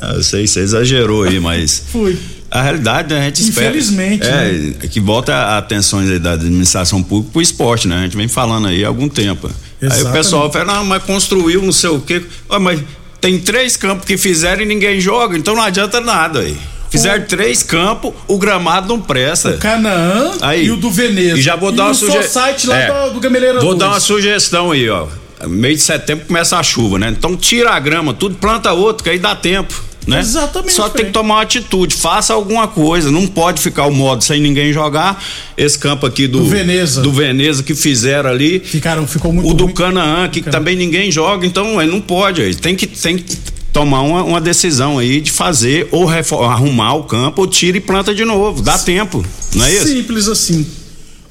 Ah, 0.00 0.14
eu 0.14 0.22
sei, 0.22 0.46
você 0.46 0.60
exagerou 0.60 1.24
aí, 1.24 1.38
mas. 1.38 1.82
Fui. 1.92 2.18
A 2.50 2.62
realidade, 2.62 3.12
né, 3.12 3.20
a 3.20 3.24
gente 3.24 3.42
Infelizmente, 3.42 4.22
espera. 4.22 4.46
Infelizmente. 4.46 4.78
É, 4.78 4.82
né? 4.82 4.88
que 4.88 5.00
volta 5.00 5.34
a 5.34 5.58
atenção 5.58 6.04
da 6.20 6.32
administração 6.32 7.02
pública 7.02 7.32
pro 7.32 7.42
esporte, 7.42 7.88
né? 7.88 7.96
A 7.96 8.02
gente 8.02 8.16
vem 8.16 8.28
falando 8.28 8.68
aí 8.68 8.84
há 8.84 8.88
algum 8.88 9.08
tempo. 9.08 9.50
Exatamente. 9.80 10.06
Aí 10.06 10.10
o 10.10 10.12
pessoal 10.12 10.52
fala, 10.52 10.64
não, 10.64 10.84
mas 10.84 11.02
construiu 11.02 11.62
não 11.62 11.72
sei 11.72 11.90
o 11.90 12.00
quê. 12.00 12.22
Ah, 12.48 12.58
mas 12.58 12.80
tem 13.20 13.38
três 13.38 13.76
campos 13.76 14.06
que 14.06 14.16
fizeram 14.16 14.62
e 14.62 14.66
ninguém 14.66 15.00
joga, 15.00 15.36
então 15.36 15.54
não 15.54 15.62
adianta 15.62 16.00
nada 16.00 16.40
aí. 16.40 16.56
Fizeram 16.88 17.24
o... 17.24 17.26
três 17.26 17.62
campos, 17.62 18.12
o 18.28 18.38
gramado 18.38 18.88
não 18.88 19.00
presta. 19.00 19.50
O 19.50 19.58
Canaã 19.58 20.32
aí, 20.40 20.66
e 20.66 20.70
o 20.70 20.76
do 20.76 20.90
Veneza. 20.90 21.38
E 21.38 21.42
já 21.42 21.56
vou 21.56 21.72
e 21.72 21.76
dar 21.76 21.86
uma 21.86 21.94
sugestão. 21.94 22.42
site 22.42 22.66
lá 22.66 22.76
é, 22.76 23.08
do, 23.08 23.14
do 23.14 23.20
Gameleira 23.20 23.60
Vou 23.60 23.70
2. 23.74 23.78
dar 23.78 23.88
uma 23.88 24.00
sugestão 24.00 24.70
aí, 24.70 24.88
ó. 24.88 25.08
Meio 25.46 25.74
de 25.74 25.82
setembro 25.82 26.26
começa 26.26 26.56
a 26.56 26.62
chuva, 26.62 26.98
né? 26.98 27.08
Então 27.10 27.36
tira 27.36 27.70
a 27.70 27.78
grama, 27.78 28.14
tudo 28.14 28.36
planta 28.36 28.72
outro, 28.72 29.04
que 29.04 29.10
aí 29.10 29.18
dá 29.18 29.34
tempo. 29.34 29.74
Né? 30.06 30.20
Exatamente. 30.20 30.72
Só 30.72 30.88
tem 30.88 31.06
que 31.06 31.10
tomar 31.10 31.34
uma 31.34 31.42
atitude, 31.42 31.96
faça 31.96 32.32
alguma 32.32 32.68
coisa. 32.68 33.10
Não 33.10 33.26
pode 33.26 33.60
ficar 33.60 33.86
o 33.86 33.92
modo 33.92 34.22
sem 34.22 34.40
ninguém 34.40 34.72
jogar. 34.72 35.22
Esse 35.56 35.78
campo 35.78 36.06
aqui 36.06 36.28
do, 36.28 36.38
do 36.38 36.46
Veneza, 36.46 37.02
do 37.02 37.12
Veneza 37.12 37.62
que 37.62 37.74
fizeram 37.74 38.30
ali. 38.30 38.60
Ficaram, 38.60 39.06
ficou 39.06 39.32
muito 39.32 39.50
O 39.50 39.54
do 39.54 39.72
Canaã, 39.72 40.28
que 40.28 40.42
também 40.42 40.76
ninguém 40.76 41.10
joga, 41.10 41.44
então 41.44 41.84
não 41.84 42.00
pode. 42.00 42.54
Tem 42.56 42.76
que, 42.76 42.86
tem 42.86 43.18
que 43.18 43.36
tomar 43.72 44.02
uma, 44.02 44.22
uma 44.22 44.40
decisão 44.40 44.98
aí 44.98 45.20
de 45.20 45.30
fazer 45.30 45.88
ou 45.90 46.08
arrumar 46.44 46.94
o 46.94 47.04
campo 47.04 47.42
ou 47.42 47.46
tira 47.48 47.76
e 47.76 47.80
planta 47.80 48.14
de 48.14 48.24
novo. 48.24 48.62
Dá 48.62 48.78
tempo, 48.78 49.24
não 49.54 49.64
é 49.64 49.74
isso? 49.74 49.88
Simples 49.88 50.28
assim. 50.28 50.64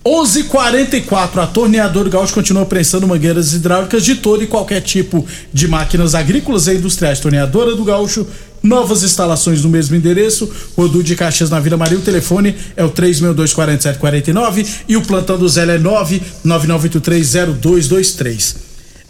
11:44 0.06 1.42
a 1.42 1.48
torneadora 1.48 2.10
Gaúcho 2.10 2.36
continua 2.36 2.64
prensando 2.64 3.08
mangueiras 3.08 3.54
hidráulicas 3.54 4.06
de 4.06 4.14
todo 4.16 4.44
e 4.44 4.48
qualquer 4.48 4.82
tipo 4.82 5.26
de 5.52 5.68
máquinas 5.68 6.14
agrícolas 6.14 6.68
e 6.68 6.76
industriais. 6.76 7.20
Torneadora 7.20 7.76
do 7.76 7.84
Gaúcho, 7.84 8.28
novas 8.62 9.02
instalações 9.02 9.64
no 9.64 9.70
mesmo 9.70 9.96
endereço, 9.96 10.48
Rodu 10.78 11.02
de 11.02 11.16
Caxias 11.16 11.50
na 11.50 11.60
Vila 11.60 11.76
Maria. 11.76 11.98
O 11.98 12.02
telefone 12.02 12.56
é 12.78 12.84
o 12.84 12.92
3624749 12.92 14.68
e 14.88 14.96
o 14.96 15.02
plantão 15.02 15.40
do 15.40 15.50
Zé 15.50 15.64
é 15.64 15.80
999830223. 15.80 18.58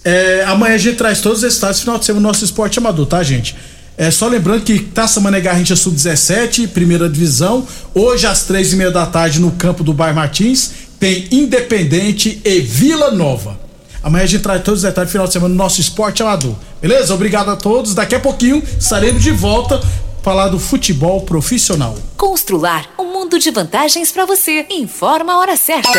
É, 0.06 0.46
amanhã 0.46 0.76
a 0.76 0.78
gente 0.78 0.96
traz 0.96 1.20
todos 1.20 1.44
os 1.44 1.54
estados 1.54 1.82
final 1.82 2.00
de 2.00 2.06
semana 2.06 2.22
no 2.22 2.28
nosso 2.30 2.46
esporte 2.46 2.80
amador, 2.80 3.06
tá, 3.06 3.22
gente? 3.22 3.54
É, 3.98 4.12
só 4.12 4.28
lembrando 4.28 4.64
que 4.64 4.80
Taça 4.80 5.22
Mané 5.22 5.40
Garrincha 5.40 5.76
Sub-17, 5.76 6.68
primeira 6.68 7.10
divisão. 7.10 7.66
Hoje, 7.94 8.28
às 8.28 8.44
três 8.44 8.74
e 8.74 8.76
meia 8.76 8.92
da 8.92 9.06
tarde, 9.06 9.40
no 9.40 9.52
campo 9.52 9.86
do 9.86 9.94
Bairro 9.94 10.18
Martins, 10.18 10.72
tem 11.06 11.28
Independente 11.30 12.42
e 12.44 12.60
Vila 12.62 13.12
Nova. 13.12 13.60
Amanhã 14.02 14.24
a 14.24 14.28
gente 14.28 14.42
traz 14.42 14.64
todos 14.64 14.80
os 14.80 14.90
detalhes 14.90 15.12
final 15.12 15.28
de 15.28 15.34
semana 15.34 15.54
no 15.54 15.56
nosso 15.56 15.80
esporte 15.80 16.24
amador. 16.24 16.56
Beleza? 16.82 17.14
Obrigado 17.14 17.52
a 17.52 17.56
todos. 17.56 17.94
Daqui 17.94 18.16
a 18.16 18.20
pouquinho 18.20 18.64
estaremos 18.80 19.22
de 19.22 19.30
volta 19.30 19.80
falar 20.24 20.48
do 20.48 20.58
futebol 20.58 21.22
profissional. 21.22 21.96
Constrular 22.18 22.90
um 22.98 23.14
mundo 23.14 23.38
de 23.38 23.52
vantagens 23.52 24.12
para 24.12 24.26
você. 24.26 24.66
Informa 24.72 25.34
a 25.34 25.38
hora 25.38 25.56
certa. 25.56 25.92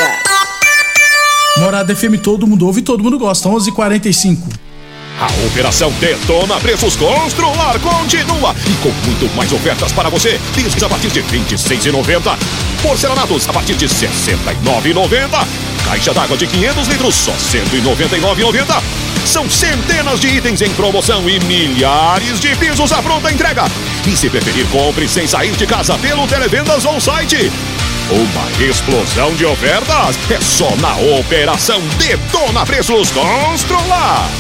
Morada 1.59 1.95
FM, 1.95 2.21
todo 2.21 2.45
mundo 2.45 2.67
ouve 2.67 2.81
e 2.81 2.83
todo 2.83 3.01
mundo 3.01 3.17
gosta. 3.17 3.49
11:45. 3.49 4.66
H 5.19 5.27
45 5.27 5.27
a 5.27 5.47
Operação 5.47 5.91
Detona 5.93 6.61
Preços 6.61 6.95
Constrular 6.97 7.79
continua 7.81 8.55
e 8.67 8.75
com 8.83 8.91
muito 9.07 9.35
mais 9.35 9.51
ofertas 9.53 9.91
para 9.93 10.11
você. 10.11 10.39
Discos 10.55 10.83
a 10.83 10.89
partir 10.89 11.09
de 11.09 11.21
R$ 11.21 11.39
26,90. 11.39 12.37
Porcelanatos 12.83 13.49
a 13.49 13.53
partir 13.53 13.75
de 13.75 13.87
R$ 13.87 13.93
69,90. 13.93 15.47
Caixa 15.85 16.13
d'água 16.13 16.37
de 16.37 16.47
500 16.47 16.89
litros 16.89 17.15
só 17.15 17.33
R$ 17.33 17.63
199,90. 17.71 18.83
São 19.25 19.49
centenas 19.49 20.21
de 20.21 20.29
itens 20.29 20.61
em 20.61 20.71
promoção 20.71 21.29
e 21.29 21.41
milhares 21.41 22.39
de 22.39 22.55
pisos 22.57 22.93
à 22.93 23.03
pronta 23.03 23.33
entrega. 23.33 23.65
E 24.07 24.17
se 24.17 24.29
preferir, 24.29 24.67
compre 24.67 25.09
sem 25.09 25.27
sair 25.27 25.53
de 25.53 25.67
casa 25.67 25.97
pelo 25.99 26.27
Televendas 26.29 26.85
ou 26.85 27.01
site. 27.01 27.51
Uma 28.09 28.65
explosão 28.65 29.35
de 29.35 29.45
ofertas 29.45 30.17
é 30.31 30.41
só 30.41 30.77
na 30.77 30.95
Operação 31.19 31.81
Detona 31.99 32.65
Preços 32.65 33.11
Constrular. 33.11 34.31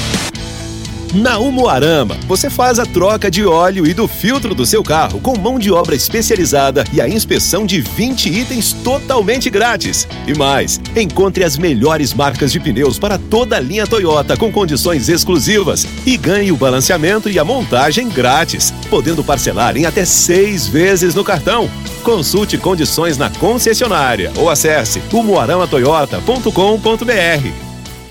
Na 1.16 1.38
Umuarama, 1.38 2.14
você 2.26 2.50
faz 2.50 2.78
a 2.78 2.84
troca 2.84 3.30
de 3.30 3.46
óleo 3.46 3.86
e 3.86 3.94
do 3.94 4.06
filtro 4.06 4.54
do 4.54 4.66
seu 4.66 4.82
carro 4.82 5.18
com 5.18 5.38
mão 5.38 5.58
de 5.58 5.72
obra 5.72 5.94
especializada 5.94 6.84
e 6.92 7.00
a 7.00 7.08
inspeção 7.08 7.64
de 7.64 7.80
20 7.80 8.28
itens 8.28 8.74
totalmente 8.84 9.48
grátis. 9.48 10.06
E 10.26 10.34
mais, 10.34 10.78
encontre 10.94 11.42
as 11.42 11.56
melhores 11.56 12.12
marcas 12.12 12.52
de 12.52 12.60
pneus 12.60 12.98
para 12.98 13.16
toda 13.16 13.56
a 13.56 13.60
linha 13.60 13.86
Toyota 13.86 14.36
com 14.36 14.52
condições 14.52 15.08
exclusivas 15.08 15.86
e 16.04 16.18
ganhe 16.18 16.52
o 16.52 16.56
balanceamento 16.56 17.30
e 17.30 17.38
a 17.38 17.44
montagem 17.44 18.10
grátis, 18.10 18.74
podendo 18.90 19.24
parcelar 19.24 19.74
em 19.74 19.86
até 19.86 20.04
seis 20.04 20.68
vezes 20.68 21.14
no 21.14 21.24
cartão. 21.24 21.70
Consulte 22.02 22.58
condições 22.58 23.16
na 23.16 23.30
concessionária 23.30 24.30
ou 24.36 24.50
acesse 24.50 25.00
umuaramatoyota.com.br. 25.10 27.65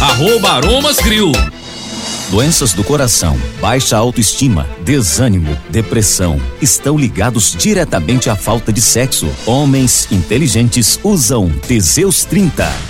arroba 0.00 0.50
Aromas 0.52 0.96
Grill. 0.98 1.32
Doenças 2.30 2.72
do 2.72 2.84
coração, 2.84 3.36
baixa 3.60 3.96
autoestima, 3.96 4.64
desânimo, 4.84 5.56
depressão 5.68 6.40
estão 6.62 6.96
ligados 6.96 7.56
diretamente 7.58 8.30
à 8.30 8.36
falta 8.36 8.72
de 8.72 8.80
sexo. 8.80 9.28
Homens 9.44 10.06
inteligentes 10.12 11.00
usam 11.02 11.50
Teseus 11.66 12.24
30. 12.24 12.89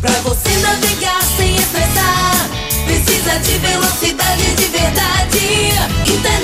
Pra 0.00 0.12
você 0.22 0.50
navegar 0.58 1.20
sem 1.36 1.56
estressar, 1.56 2.50
precisa 2.84 3.38
de 3.40 3.58
velocidade 3.58 4.54
de 4.56 4.66
verdade. 4.66 5.70
Internet 6.06 6.43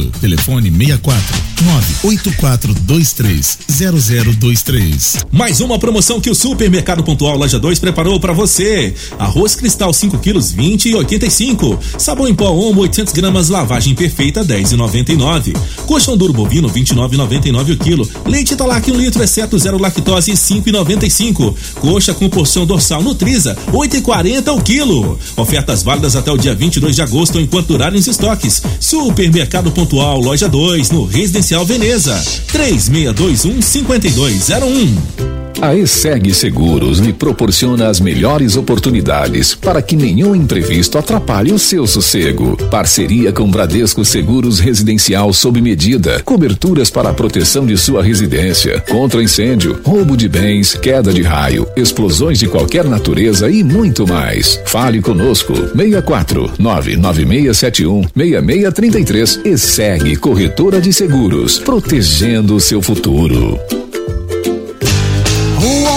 Telefone 0.19 0.71
64 0.71 1.51
98423 1.61 3.59
0023. 3.69 5.17
Mais 5.31 5.61
uma 5.61 5.77
promoção 5.77 6.19
que 6.19 6.29
o 6.29 6.35
Supermercado 6.35 7.03
Pontual 7.03 7.37
Loja 7.37 7.59
2 7.59 7.79
preparou 7.79 8.19
para 8.19 8.33
você. 8.33 8.93
Arroz 9.19 9.55
cristal 9.55 9.93
5 9.93 10.17
quilos 10.19 10.51
20 10.51 10.89
e 10.89 10.95
85. 10.95 11.79
Sabão 11.97 12.27
em 12.27 12.33
pó 12.33 12.51
Omo 12.51 12.81
800 12.81 13.13
gramas 13.13 13.49
lavagem 13.49 13.93
perfeita 13.93 14.43
10 14.43 14.71
e 14.71 14.75
99. 14.75 15.53
Coxão 15.85 16.17
duro 16.17 16.33
bovino 16.33 16.69
29,99 16.69 17.73
o 17.73 17.77
quilo. 17.77 18.09
Leite 18.25 18.55
Talac 18.55 18.89
1 18.89 18.93
um 18.93 18.97
litro 18.97 19.23
exceto 19.23 19.57
zero 19.57 19.77
lactose 19.77 20.35
5 20.35 20.67
e 20.67 20.71
95. 20.71 21.55
Coxa 21.79 22.13
com 22.13 22.29
porção 22.29 22.65
dorsal 22.65 23.03
Nutriza 23.03 23.57
8 23.71 23.97
e 23.97 24.01
40 24.01 24.51
o 24.51 24.61
quilo. 24.61 25.19
Ofertas 25.37 25.83
válidas 25.83 26.15
até 26.15 26.31
o 26.31 26.37
dia 26.37 26.55
22 26.55 26.95
de 26.95 27.01
agosto 27.01 27.39
enquanto 27.39 27.67
durarem 27.67 27.99
os 27.99 28.07
estoques. 28.07 28.61
Supermercado 28.79 29.71
Pontual 29.71 29.90
Loja 29.91 30.47
2 30.47 30.91
no 30.91 31.05
Residencial 31.05 31.65
Veneza 31.65 32.23
3621 32.47 33.61
5201. 33.61 35.30
A 35.61 35.75
ESEG 35.75 36.33
Seguros 36.33 36.97
lhe 36.97 37.13
proporciona 37.13 37.87
as 37.87 37.99
melhores 37.99 38.57
oportunidades 38.57 39.53
para 39.53 39.79
que 39.79 39.95
nenhum 39.95 40.35
imprevisto 40.35 40.97
atrapalhe 40.97 41.51
o 41.53 41.59
seu 41.59 41.85
sossego. 41.85 42.57
Parceria 42.71 43.31
com 43.31 43.49
Bradesco 43.49 44.03
Seguros 44.03 44.59
Residencial 44.59 45.31
sob 45.31 45.61
medida. 45.61 46.19
Coberturas 46.23 46.89
para 46.89 47.09
a 47.09 47.13
proteção 47.13 47.63
de 47.63 47.77
sua 47.77 48.01
residência, 48.01 48.81
contra 48.89 49.21
incêndio, 49.21 49.79
roubo 49.83 50.17
de 50.17 50.27
bens, 50.27 50.73
queda 50.73 51.13
de 51.13 51.21
raio, 51.21 51.67
explosões 51.77 52.39
de 52.39 52.47
qualquer 52.47 52.85
natureza 52.85 53.47
e 53.47 53.63
muito 53.63 54.07
mais. 54.07 54.59
Fale 54.65 54.99
conosco. 54.99 55.53
64 55.53 56.53
99671 56.57 58.01
6633 58.15 59.41
ESEG 59.45 60.15
Corretora 60.15 60.81
de 60.81 60.91
Seguros, 60.91 61.59
protegendo 61.59 62.55
o 62.55 62.59
seu 62.59 62.81
futuro. 62.81 63.59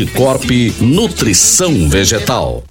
Corp 0.00 0.50
Nutrição 0.80 1.86
Vegetal. 1.86 2.64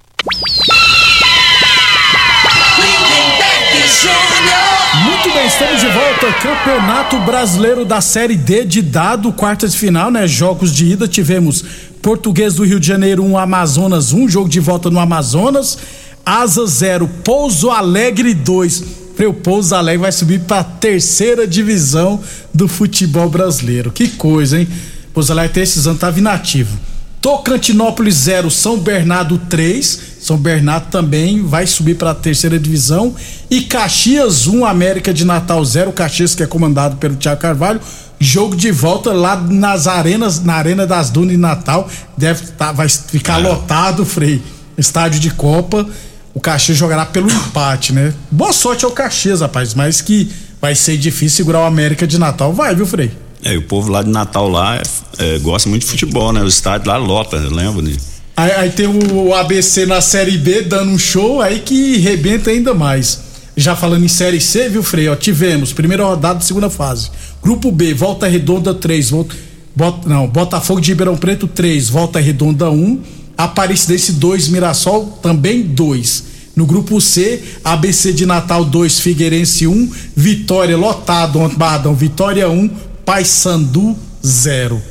Muito 5.04 5.32
bem, 5.32 5.46
estamos 5.46 5.82
de 5.82 5.88
volta. 5.88 6.34
Campeonato 6.42 7.20
Brasileiro 7.20 7.86
da 7.86 8.02
Série 8.02 8.36
D 8.36 8.66
de 8.66 8.82
dado, 8.82 9.32
quartas 9.32 9.74
de 9.74 9.78
final, 9.78 10.10
né? 10.10 10.26
Jogos 10.26 10.74
de 10.74 10.88
ida 10.88 11.08
tivemos 11.08 11.64
Português 12.02 12.56
do 12.56 12.64
Rio 12.64 12.80
de 12.80 12.88
Janeiro 12.88 13.24
1, 13.24 13.30
um, 13.30 13.38
Amazonas 13.38 14.14
1, 14.14 14.24
um, 14.24 14.28
jogo 14.28 14.50
de 14.50 14.60
volta 14.60 14.90
no 14.90 15.00
Amazonas. 15.00 15.78
Asa 16.26 16.66
0, 16.66 17.08
Pouso 17.24 17.70
Alegre 17.70 18.34
2. 18.34 18.84
O 19.28 19.34
Pouso 19.34 19.76
Alegre 19.76 20.02
vai 20.02 20.12
subir 20.12 20.40
para 20.40 20.62
a 20.62 20.64
terceira 20.64 21.48
divisão 21.48 22.20
do 22.52 22.68
futebol 22.68 23.30
brasileiro. 23.30 23.92
Que 23.92 24.08
coisa, 24.08 24.60
hein? 24.60 24.68
Pouso 25.14 25.32
Alegre 25.32 25.62
esses 25.62 25.86
anos, 25.86 26.00
tava 26.00 26.18
inativo. 26.18 26.91
Tocantinópolis 27.22 28.16
0, 28.16 28.50
São 28.50 28.80
Bernardo 28.80 29.38
3. 29.38 30.00
São 30.20 30.36
Bernardo 30.38 30.88
também 30.90 31.44
vai 31.44 31.68
subir 31.68 31.96
para 31.96 32.12
a 32.12 32.16
terceira 32.16 32.58
divisão. 32.58 33.16
E 33.50 33.62
Caxias 33.62 34.48
1, 34.48 34.66
América 34.66 35.14
de 35.14 35.24
Natal 35.24 35.64
0. 35.64 35.92
Caxias 35.92 36.34
que 36.34 36.42
é 36.42 36.48
comandado 36.48 36.98
pelo 36.98 37.16
Thiago 37.16 37.40
Carvalho. 37.40 37.80
Jogo 38.20 38.56
de 38.56 38.72
volta 38.72 39.14
lá 39.14 39.36
nas 39.36 39.86
arenas, 39.86 40.44
na 40.44 40.56
Arena 40.56 40.88
das 40.88 41.12
Dunas 41.12 41.32
de 41.32 41.38
Natal. 41.38 41.88
Deve 42.18 42.48
tá, 42.58 42.72
vai 42.72 42.90
ficar 42.90 43.40
é. 43.40 43.44
lotado, 43.48 44.04
Frei. 44.04 44.42
Estádio 44.76 45.20
de 45.20 45.30
Copa. 45.30 45.88
O 46.34 46.40
Caxias 46.40 46.78
jogará 46.78 47.06
pelo 47.06 47.30
empate, 47.30 47.94
né? 47.94 48.14
Boa 48.32 48.54
sorte 48.54 48.84
ao 48.84 48.92
Caxias, 48.92 49.42
rapaz. 49.42 49.76
Mas 49.76 50.02
que 50.02 50.32
vai 50.60 50.74
ser 50.74 50.98
difícil 50.98 51.38
segurar 51.38 51.60
o 51.60 51.66
América 51.66 52.08
de 52.08 52.18
Natal. 52.18 52.52
Vai, 52.52 52.74
viu, 52.74 52.88
Frei? 52.88 53.12
É, 53.44 53.58
o 53.58 53.62
povo 53.64 53.92
lá 53.92 54.04
de 54.04 54.10
Natal 54.10 54.48
lá 54.48 54.78
é, 54.78 54.82
é, 55.18 55.40
gosta 55.40 55.68
muito 55.70 55.84
de 55.84 55.92
futebol, 55.92 56.32
né? 56.32 56.42
O 56.42 56.48
estádio 56.48 56.88
lá 56.88 56.98
lota, 56.98 57.38
lembra 57.38 57.82
disso? 57.82 58.12
Aí, 58.38 58.52
aí, 58.52 58.70
tem 58.70 58.88
o 58.88 59.34
ABC 59.34 59.86
na 59.86 60.00
Série 60.00 60.38
B 60.38 60.62
dando 60.62 60.92
um 60.92 60.98
show 60.98 61.42
aí 61.42 61.60
que 61.60 61.98
rebenta 61.98 62.50
ainda 62.50 62.74
mais. 62.74 63.32
Já 63.58 63.76
falando 63.76 64.06
em 64.06 64.08
Série 64.08 64.40
C, 64.40 64.70
viu, 64.70 64.82
Frei? 64.82 65.10
Ó, 65.10 65.16
tivemos 65.16 65.74
primeira 65.74 66.06
rodada, 66.06 66.40
segunda 66.42 66.70
fase. 66.70 67.10
Grupo 67.44 67.72
B, 67.72 67.94
Volta 67.94 68.28
Redonda 68.28 68.74
3, 68.74 69.10
volta, 69.10 69.36
bota, 69.76 70.08
não, 70.08 70.28
Botafogo 70.28 70.80
de 70.80 70.92
Ribeirão 70.92 71.18
Preto 71.18 71.48
3, 71.48 71.90
Volta 71.90 72.20
Redonda 72.20 72.72
1, 72.72 73.02
Aparecidense 73.38 74.14
2, 74.14 74.48
Mirassol 74.50 75.20
também 75.22 75.64
2. 75.64 76.32
No 76.56 76.66
grupo 76.66 77.00
C, 77.02 77.42
ABC 77.64 78.14
de 78.14 78.26
Natal 78.26 78.64
2, 78.64 79.00
Figueirense 79.00 79.68
1, 79.68 79.92
Vitória 80.16 80.78
lotado, 80.78 81.40
Bardão, 81.58 81.94
Vitória 81.96 82.50
1, 82.50 82.70
Paysandu 83.06 83.98
0. 84.26 84.82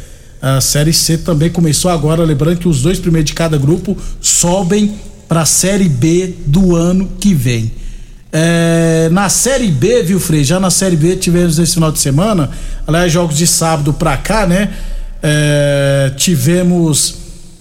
A 0.43 0.61
Série 0.61 0.93
C 0.93 1.19
também 1.19 1.51
começou 1.51 1.91
agora, 1.91 2.25
lembrando 2.25 2.59
que 2.59 2.69
os 2.69 2.81
dois 2.81 2.99
primeiros 2.99 3.29
de 3.29 3.35
cada 3.35 3.59
grupo 3.59 3.97
sobem 4.21 4.95
para 5.29 5.43
a 5.43 5.47
Série 5.47 5.89
B 5.89 6.35
do 6.47 6.75
ano 6.75 7.09
que 7.21 7.35
vem. 7.35 7.73
É, 8.33 9.09
na 9.13 9.29
Série 9.29 9.69
B, 9.69 10.03
viu, 10.03 10.19
Frei? 10.19 10.43
Já 10.43 10.59
na 10.59 10.71
Série 10.71 10.97
B 10.97 11.17
tivemos 11.17 11.59
esse 11.59 11.75
final 11.75 11.93
de 11.93 11.99
semana, 11.99 12.51
aliás, 12.87 13.13
jogos 13.13 13.37
de 13.37 13.47
sábado 13.47 13.93
pra 13.93 14.17
cá, 14.17 14.47
né? 14.47 14.71
É, 15.23 16.13
tivemos 16.17 17.20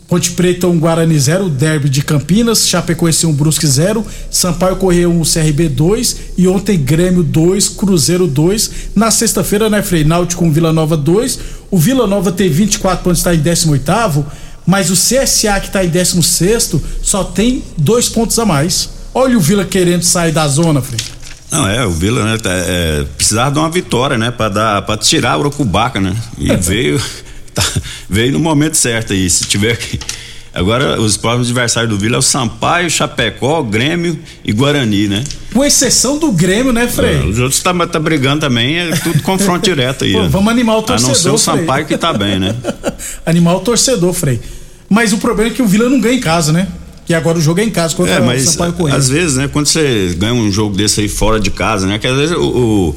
Ponte 0.09 0.31
Preta 0.31 0.65
1, 0.65 0.71
um 0.71 0.79
Guarani 0.79 1.19
0, 1.19 1.49
Derby 1.49 1.87
de 1.87 2.01
Campinas, 2.01 2.67
Chapecoense 2.67 3.27
1, 3.27 3.29
um, 3.29 3.33
Brusque 3.33 3.67
0, 3.67 4.03
Sampaio 4.31 4.75
Correia 4.75 5.07
1, 5.07 5.21
um, 5.21 5.23
CRB 5.23 5.69
2 5.69 6.17
e 6.35 6.47
ontem 6.47 6.79
Grêmio 6.79 7.21
2, 7.21 7.69
Cruzeiro 7.69 8.25
2. 8.25 8.71
Na 8.95 9.11
sexta-feira, 9.11 9.69
né, 9.69 9.83
Frei? 9.83 10.03
Náutico 10.03 10.43
com 10.43 10.51
Vila 10.51 10.73
Nova 10.73 10.97
2. 10.97 11.39
O 11.69 11.77
Vila 11.77 12.07
Nova 12.07 12.31
tem 12.31 12.49
24 12.49 13.03
pontos, 13.03 13.19
está 13.19 13.35
em 13.35 13.39
18 13.39 14.25
mas 14.65 14.89
o 14.89 14.93
CSA 14.93 15.59
que 15.59 15.67
está 15.67 15.83
em 15.83 15.89
16 15.89 16.75
só 17.01 17.23
tem 17.23 17.63
dois 17.77 18.09
pontos 18.09 18.37
a 18.39 18.45
mais. 18.45 18.89
Olha 19.13 19.37
o 19.37 19.39
Vila 19.41 19.65
querendo 19.65 20.03
sair 20.03 20.31
da 20.31 20.47
zona, 20.47 20.81
Frei. 20.81 20.99
Não, 21.51 21.67
é, 21.67 21.83
o 21.85 21.91
Vila, 21.91 22.23
né, 22.23 22.37
tá, 22.37 22.51
é, 22.51 23.03
precisava 23.17 23.51
de 23.51 23.59
uma 23.59 23.69
vitória, 23.69 24.17
né, 24.17 24.29
para 24.29 24.97
tirar 24.97 25.37
o 25.37 25.41
Urucubaca, 25.41 25.99
né? 25.99 26.15
E 26.37 26.53
veio, 26.57 27.01
tá, 27.51 27.63
veio 28.09 28.31
no 28.31 28.39
momento 28.39 28.75
certo 28.75 29.13
aí, 29.13 29.29
se 29.29 29.45
tiver 29.45 29.77
que 29.77 29.99
Agora, 30.53 30.99
os 30.99 31.15
próximos 31.15 31.47
adversários 31.47 31.91
do 31.91 31.97
Vila 31.97 32.15
é 32.15 32.19
o 32.19 32.23
Sampaio, 32.23 32.89
Chapecó, 32.89 33.61
Grêmio 33.61 34.17
e 34.43 34.51
Guarani, 34.51 35.07
né? 35.07 35.23
Com 35.53 35.63
exceção 35.63 36.17
do 36.17 36.31
Grêmio, 36.31 36.73
né, 36.73 36.87
Frei? 36.87 37.17
É, 37.17 37.23
os 37.23 37.37
outros 37.37 37.61
tá, 37.61 37.73
tá 37.85 37.99
brigando 37.99 38.41
também, 38.41 38.77
é 38.77 38.89
tudo 38.97 39.21
confronto 39.21 39.63
direto 39.63 40.05
aí. 40.05 40.13
Pô, 40.13 40.27
vamos 40.27 40.51
animar 40.51 40.77
o 40.77 40.81
torcedor. 40.81 41.05
A 41.05 41.13
não 41.13 41.15
ser 41.15 41.29
o 41.29 41.37
Sampaio 41.37 41.85
Frei. 41.85 41.85
que 41.85 41.97
tá 41.97 42.11
bem, 42.11 42.39
né? 42.39 42.55
animar 43.25 43.55
o 43.57 43.59
torcedor, 43.59 44.11
Frei. 44.13 44.41
Mas 44.89 45.13
o 45.13 45.19
problema 45.19 45.51
é 45.51 45.53
que 45.53 45.61
o 45.61 45.67
Vila 45.67 45.87
não 45.87 45.99
ganha 45.99 46.15
em 46.15 46.21
casa, 46.21 46.51
né? 46.51 46.67
que 47.05 47.13
agora 47.15 47.39
o 47.39 47.41
jogo 47.41 47.59
é 47.59 47.63
em 47.63 47.71
casa 47.71 47.95
contra 47.95 48.13
é, 48.13 48.19
mas, 48.19 48.47
o 48.47 48.51
Sampaio 48.51 48.73
Correia. 48.73 48.95
Às 48.95 49.09
vezes, 49.09 49.37
né, 49.37 49.47
quando 49.47 49.65
você 49.65 50.15
ganha 50.15 50.31
um 50.31 50.51
jogo 50.51 50.77
desse 50.77 51.01
aí 51.01 51.09
fora 51.09 51.39
de 51.39 51.49
casa, 51.49 51.87
né, 51.87 51.97
que 51.97 52.05
às 52.05 52.15
vezes 52.15 52.35
o, 52.37 52.43
o 52.43 52.95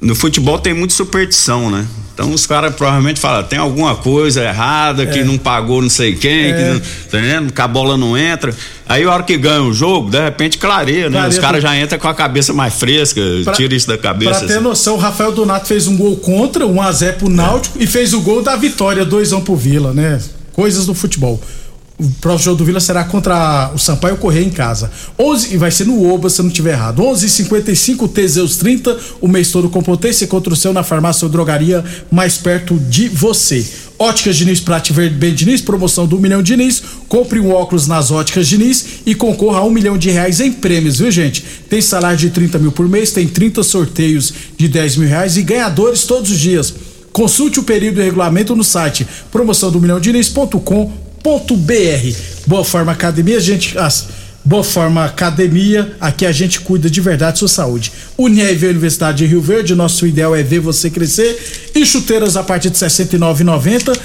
no 0.00 0.14
futebol 0.14 0.60
tem 0.60 0.72
muita 0.72 0.94
superstição, 0.94 1.68
né? 1.68 1.84
Então 2.14 2.30
os 2.30 2.46
caras 2.46 2.74
provavelmente 2.74 3.18
falam, 3.18 3.42
tem 3.42 3.58
alguma 3.58 3.96
coisa 3.96 4.42
errada, 4.42 5.04
é. 5.04 5.06
que 5.06 5.24
não 5.24 5.38
pagou 5.38 5.80
não 5.80 5.88
sei 5.88 6.14
quem, 6.14 6.50
é. 6.50 6.52
que, 6.52 6.64
não, 6.64 6.80
tá 6.80 7.18
entendendo? 7.18 7.52
que 7.52 7.60
a 7.60 7.68
bola 7.68 7.96
não 7.96 8.16
entra. 8.16 8.54
Aí 8.86 9.04
a 9.04 9.10
hora 9.10 9.22
que 9.22 9.36
ganha 9.38 9.62
o 9.62 9.72
jogo, 9.72 10.10
de 10.10 10.20
repente 10.20 10.58
clareia, 10.58 11.08
né? 11.08 11.12
Clareia 11.12 11.30
os 11.30 11.38
caras 11.38 11.62
já 11.62 11.76
entram 11.78 11.98
com 11.98 12.08
a 12.08 12.14
cabeça 12.14 12.52
mais 12.52 12.74
fresca, 12.74 13.20
pra, 13.44 13.54
tira 13.54 13.74
isso 13.74 13.88
da 13.88 13.96
cabeça. 13.96 14.40
Pra 14.40 14.48
ter 14.48 14.54
assim. 14.54 14.62
noção, 14.62 14.94
o 14.94 14.98
Rafael 14.98 15.32
Donato 15.32 15.66
fez 15.66 15.86
um 15.86 15.96
gol 15.96 16.16
contra, 16.16 16.66
um 16.66 16.82
a 16.82 16.92
0 16.92 17.16
pro 17.16 17.30
Náutico 17.30 17.78
é. 17.78 17.84
e 17.84 17.86
fez 17.86 18.12
o 18.12 18.20
gol 18.20 18.42
da 18.42 18.56
vitória, 18.56 19.04
2 19.04 19.32
a 19.32 19.36
1 19.36 19.38
um 19.38 19.42
pro 19.42 19.56
Vila, 19.56 19.94
né? 19.94 20.20
Coisas 20.52 20.84
do 20.84 20.94
futebol. 20.94 21.40
O 21.98 22.10
próximo 22.20 22.44
jogo 22.44 22.56
do 22.58 22.64
Vila 22.64 22.80
será 22.80 23.04
contra 23.04 23.70
o 23.74 23.78
Sampaio 23.78 24.16
Correia 24.16 24.44
em 24.44 24.50
casa. 24.50 24.90
11 25.18 25.54
e 25.54 25.56
vai 25.56 25.70
ser 25.70 25.86
no 25.86 26.12
Oba, 26.12 26.30
se 26.30 26.42
não 26.42 26.50
tiver 26.50 26.72
errado. 26.72 27.02
11:55 27.02 28.08
Teseus 28.08 28.56
30, 28.56 28.96
o 29.20 29.28
mês 29.28 29.50
todo 29.50 29.68
com 29.68 29.82
potência 29.82 30.26
contra 30.26 30.52
o 30.52 30.56
seu 30.56 30.72
na 30.72 30.82
farmácia 30.82 31.26
ou 31.26 31.30
drogaria 31.30 31.84
mais 32.10 32.38
perto 32.38 32.76
de 32.76 33.08
você. 33.08 33.64
Óticas 33.98 34.36
Diniz 34.36 34.58
Prate 34.58 34.92
Verde 34.92 35.14
Bem 35.14 35.32
Diniz, 35.32 35.60
promoção 35.60 36.06
do 36.06 36.18
milhão 36.18 36.42
Diniz. 36.42 36.82
Compre 37.08 37.38
um 37.38 37.52
óculos 37.52 37.86
nas 37.86 38.10
óticas 38.10 38.48
Diniz 38.48 38.84
e 39.06 39.14
concorra 39.14 39.58
a 39.58 39.64
um 39.64 39.70
milhão 39.70 39.96
de 39.96 40.10
reais 40.10 40.40
em 40.40 40.50
prêmios, 40.50 40.98
viu 40.98 41.10
gente? 41.10 41.44
Tem 41.68 41.80
salário 41.80 42.18
de 42.18 42.30
30 42.30 42.58
mil 42.58 42.72
por 42.72 42.88
mês, 42.88 43.12
tem 43.12 43.28
30 43.28 43.62
sorteios 43.62 44.32
de 44.56 44.66
10 44.66 44.96
mil 44.96 45.08
reais 45.08 45.36
e 45.36 45.42
ganhadores 45.42 46.04
todos 46.04 46.30
os 46.32 46.38
dias. 46.38 46.74
Consulte 47.12 47.60
o 47.60 47.62
período 47.62 48.00
e 48.00 48.04
regulamento 48.04 48.56
no 48.56 48.64
site 48.64 49.06
promoção 49.30 49.70
do 49.70 49.80
milhão 49.80 50.00
Boa 52.46 52.64
Forma 52.64 52.90
Academia, 52.90 53.38
gente. 53.38 53.78
As, 53.78 54.08
Boa 54.44 54.64
Forma 54.64 55.04
Academia, 55.04 55.92
aqui 56.00 56.26
a 56.26 56.32
gente 56.32 56.60
cuida 56.60 56.90
de 56.90 57.00
verdade 57.00 57.38
sua 57.38 57.46
saúde. 57.46 57.92
Univ 58.18 58.66
Universidade 58.66 59.18
de 59.18 59.26
Rio 59.26 59.40
Verde, 59.40 59.72
nosso 59.72 60.04
ideal 60.04 60.34
é 60.34 60.42
ver 60.42 60.58
você 60.58 60.90
crescer. 60.90 61.70
E 61.76 61.86
chuteiras 61.86 62.36
a 62.36 62.42
partir 62.42 62.70
de 62.70 62.78
R$ 62.80 62.86
69,90. 62.88 63.96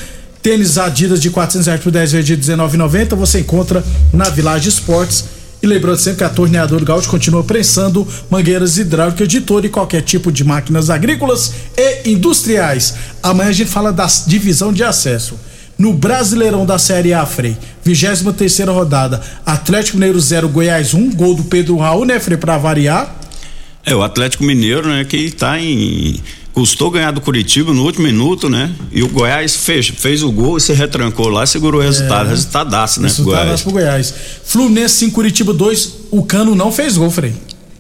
Tênis 0.44 0.78
Adidas 0.78 1.20
de 1.20 1.32
400 1.32 1.66
reais 1.66 1.82
por 1.82 1.92
10 1.92 2.12
vezes 2.12 2.28
de 2.28 2.38
19,90 2.38 3.16
você 3.16 3.40
encontra 3.40 3.84
na 4.14 4.30
Village 4.30 4.70
Esportes. 4.70 5.26
E 5.60 5.66
lembrando 5.66 5.98
sempre 5.98 6.20
que 6.20 6.24
a 6.24 6.30
Torneadora 6.30 6.86
Gaúcho 6.86 7.10
continua 7.10 7.44
prensando 7.44 8.08
mangueiras 8.30 8.78
hidráulicas 8.78 9.28
de 9.28 9.42
todo 9.42 9.66
e 9.66 9.70
qualquer 9.70 10.04
tipo 10.04 10.32
de 10.32 10.44
máquinas 10.44 10.92
agrícolas 10.92 11.52
e 11.76 12.12
industriais. 12.12 12.94
Amanhã 13.24 13.50
a 13.50 13.54
gente 13.54 13.72
fala 13.72 13.92
da 13.92 14.06
divisão 14.28 14.72
de 14.72 14.84
acesso 14.84 15.47
no 15.78 15.94
Brasileirão 15.94 16.66
da 16.66 16.78
Série 16.78 17.14
A, 17.14 17.26
Frei. 17.26 17.56
23 17.84 18.36
terceira 18.36 18.72
rodada. 18.72 19.22
Atlético 19.46 19.98
Mineiro 19.98 20.20
0, 20.20 20.50
Goiás 20.50 20.94
1, 20.94 21.00
um, 21.00 21.14
gol 21.14 21.36
do 21.36 21.44
Pedro 21.44 21.78
Raul, 21.78 22.06
né, 22.06 22.20
Frei, 22.20 22.38
pra 22.38 22.58
variar. 22.58 23.16
É, 23.86 23.96
o 23.96 24.04
Atlético 24.04 24.44
Mineiro, 24.44 24.88
né, 24.90 25.06
que 25.06 25.32
tá 25.32 25.60
em 25.60 26.20
custou 26.58 26.90
ganhar 26.90 27.12
do 27.12 27.22
Curitiba 27.22 27.72
no 27.72 27.84
último 27.84 28.08
minuto, 28.08 28.50
né? 28.50 28.72
E 28.92 29.04
o 29.04 29.08
Goiás 29.08 29.56
fez, 29.56 29.90
fez 29.90 30.24
o 30.24 30.32
gol 30.32 30.58
e 30.58 30.62
se 30.62 30.74
retrancou 30.74 31.30
lá, 31.30 31.46
segurou 31.46 31.80
o 31.80 31.84
resultado. 31.84 32.26
É, 32.26 32.30
Resultadaço, 32.32 33.00
né? 33.00 33.10
Resultadaço 33.10 33.64
pro 33.64 33.74
Goiás. 33.74 34.12
Fluminense 34.44 34.96
5, 34.96 35.14
Curitiba 35.14 35.54
2, 35.54 35.94
o 36.10 36.24
Cano 36.24 36.56
não 36.56 36.72
fez 36.72 36.98
gol, 36.98 37.12
Frei. 37.12 37.32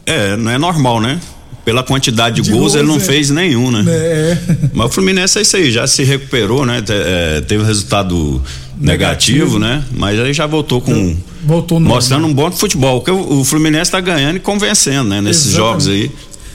É, 0.06 0.38
não 0.38 0.52
é 0.52 0.60
normal, 0.60 1.02
né? 1.02 1.20
Pela 1.68 1.84
quantidade 1.84 2.38
de, 2.38 2.44
de 2.44 2.50
gols, 2.50 2.62
gols, 2.62 2.76
ele 2.76 2.88
não 2.88 2.96
é. 2.96 3.00
fez 3.02 3.30
nenhum, 3.30 3.70
né? 3.70 3.84
É. 3.90 4.38
Mas 4.74 4.88
o 4.88 4.90
Fluminense 4.90 5.38
é 5.38 5.42
isso 5.42 5.58
aí, 5.58 5.70
já 5.70 5.86
se 5.86 6.02
recuperou, 6.02 6.66
né? 6.66 6.82
É, 6.88 7.42
teve 7.42 7.62
resultado 7.62 8.42
negativo, 8.80 9.60
negativo, 9.60 9.60
né? 9.60 9.84
Mas 9.92 10.18
aí 10.18 10.32
já 10.32 10.48
voltou 10.48 10.80
com. 10.80 11.18
Voltou 11.44 11.78
no, 11.78 11.90
mostrando 11.90 12.26
um 12.26 12.34
bom 12.34 12.50
futebol. 12.54 13.02
Porque 13.02 13.12
o, 13.12 13.42
o 13.42 13.44
Fluminense 13.44 13.92
tá 13.92 14.00
ganhando 14.00 14.38
e 14.38 14.40
convencendo, 14.40 15.10
né? 15.10 15.20
Nesses 15.20 15.48
Exatamente. 15.48 15.84
jogos 15.84 15.88
aí. 15.90 16.12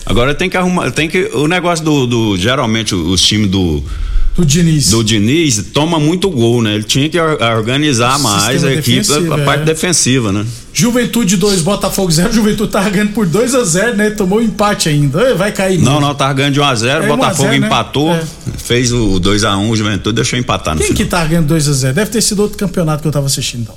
Agora 0.06 0.34
tem 0.34 0.48
que 0.48 0.56
arrumar. 0.56 0.90
Tem 0.92 1.10
que. 1.10 1.28
O 1.34 1.46
negócio 1.46 1.84
do. 1.84 2.06
do 2.06 2.38
geralmente 2.38 2.94
os 2.94 3.20
times 3.20 3.50
do 3.50 3.84
do 4.34 4.46
Diniz. 4.46 4.90
Do 4.90 5.04
Diniz 5.04 5.62
toma 5.74 6.00
muito 6.00 6.30
gol, 6.30 6.62
né? 6.62 6.74
Ele 6.74 6.84
tinha 6.84 7.08
que 7.08 7.18
organizar 7.20 8.18
mais 8.18 8.64
a 8.64 8.72
equipe, 8.72 9.06
a, 9.30 9.44
parte 9.44 9.62
é. 9.62 9.64
defensiva, 9.66 10.32
né? 10.32 10.46
Juventude 10.72 11.36
2, 11.36 11.60
Botafogo 11.60 12.10
0. 12.10 12.32
Juventude 12.32 12.72
tava 12.72 12.88
ganhando 12.88 13.12
por 13.12 13.26
2 13.26 13.54
a 13.54 13.64
0 13.64 13.96
né? 13.96 14.10
Tomou 14.10 14.38
um 14.38 14.42
empate 14.42 14.88
ainda. 14.88 15.34
Vai 15.34 15.52
cair. 15.52 15.78
Não, 15.78 16.00
não, 16.00 16.14
tava 16.14 16.32
ganhando 16.32 16.54
de 16.54 16.60
1 16.60 16.64
a 16.64 16.74
0 16.74 17.04
é, 17.04 17.06
Botafogo 17.08 17.48
0, 17.50 17.60
né? 17.60 17.66
empatou, 17.66 18.14
né? 18.14 18.26
fez 18.56 18.90
o 18.90 19.20
2 19.20 19.44
a 19.44 19.56
1 19.58 19.70
o 19.70 19.76
Juventude 19.76 20.16
deixou 20.16 20.38
empatar 20.38 20.74
no 20.74 20.80
Quem 20.80 20.88
final. 20.88 21.04
que 21.04 21.10
tava 21.10 21.26
ganhando 21.26 21.48
2 21.48 21.68
a 21.68 21.72
0 21.72 21.94
Deve 21.94 22.10
ter 22.10 22.22
sido 22.22 22.40
outro 22.40 22.56
campeonato 22.56 23.02
que 23.02 23.08
eu 23.08 23.12
tava 23.12 23.26
assistindo, 23.26 23.62
então. 23.62 23.76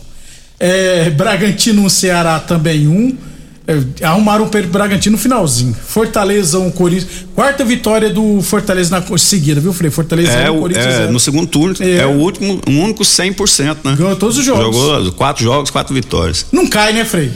É, 0.57 1.09
Bragantino 1.09 1.83
1, 1.83 1.89
Ceará 1.89 2.39
também 2.39 2.87
1. 2.87 3.34
É, 3.67 4.05
arrumaram 4.05 4.45
o 4.45 4.49
Pedro 4.49 4.69
Bragantino 4.69 5.15
no 5.15 5.21
finalzinho. 5.21 5.73
Fortaleza, 5.73 6.59
um 6.59 6.69
Corinthians. 6.69 7.25
Quarta 7.33 7.65
vitória 7.65 8.11
do 8.11 8.41
Fortaleza 8.41 8.91
na 8.91 9.17
seguida, 9.17 9.59
viu, 9.59 9.73
Frei? 9.73 9.89
Fortaleza 9.89 10.31
é, 10.31 10.51
um, 10.51 10.59
Corinthians. 10.59 10.85
É, 10.85 11.07
no 11.07 11.19
segundo 11.19 11.47
turno, 11.47 11.75
é. 11.79 11.97
é 11.97 12.05
o 12.05 12.11
último, 12.11 12.61
o 12.67 12.71
único 12.71 13.03
100%, 13.03 13.77
né? 13.83 13.95
Ganhou 13.97 14.15
todos 14.15 14.37
os 14.37 14.45
jogos. 14.45 14.75
Jogou 14.75 15.11
quatro 15.13 15.43
jogos, 15.43 15.71
quatro 15.71 15.95
vitórias. 15.95 16.45
Não 16.51 16.67
cai, 16.67 16.93
né, 16.93 17.03
Frei? 17.03 17.31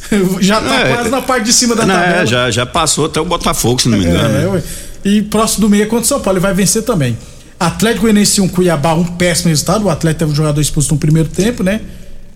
Já 0.40 0.60
tá 0.60 0.80
é, 0.80 0.94
quase 0.94 1.10
na 1.10 1.20
parte 1.20 1.44
de 1.44 1.52
cima 1.52 1.74
da 1.74 1.84
não, 1.84 1.94
tabela. 1.94 2.22
É, 2.22 2.26
já, 2.26 2.50
já 2.50 2.64
passou 2.64 3.06
até 3.06 3.20
o 3.20 3.24
Botafogo, 3.24 3.80
se 3.80 3.88
não 3.88 3.98
me 3.98 4.04
engano. 4.04 4.36
É, 4.36 4.52
né? 4.52 4.62
E 5.04 5.20
próximo 5.22 5.62
do 5.62 5.68
meio 5.68 5.82
é 5.82 5.86
contra 5.86 6.04
o 6.04 6.06
São 6.06 6.20
Paulo, 6.20 6.38
ele 6.38 6.42
vai 6.42 6.54
vencer 6.54 6.82
também. 6.82 7.16
Atlético 7.58 8.02
Goianiense 8.02 8.40
1, 8.40 8.48
Cuiabá, 8.48 8.94
um 8.94 9.04
péssimo 9.04 9.48
resultado. 9.48 9.84
O 9.84 9.90
Atlético 9.90 10.20
teve 10.20 10.32
um 10.32 10.34
jogador 10.34 10.60
expulso 10.60 10.94
no 10.94 11.00
primeiro 11.00 11.28
tempo, 11.28 11.62
né? 11.62 11.80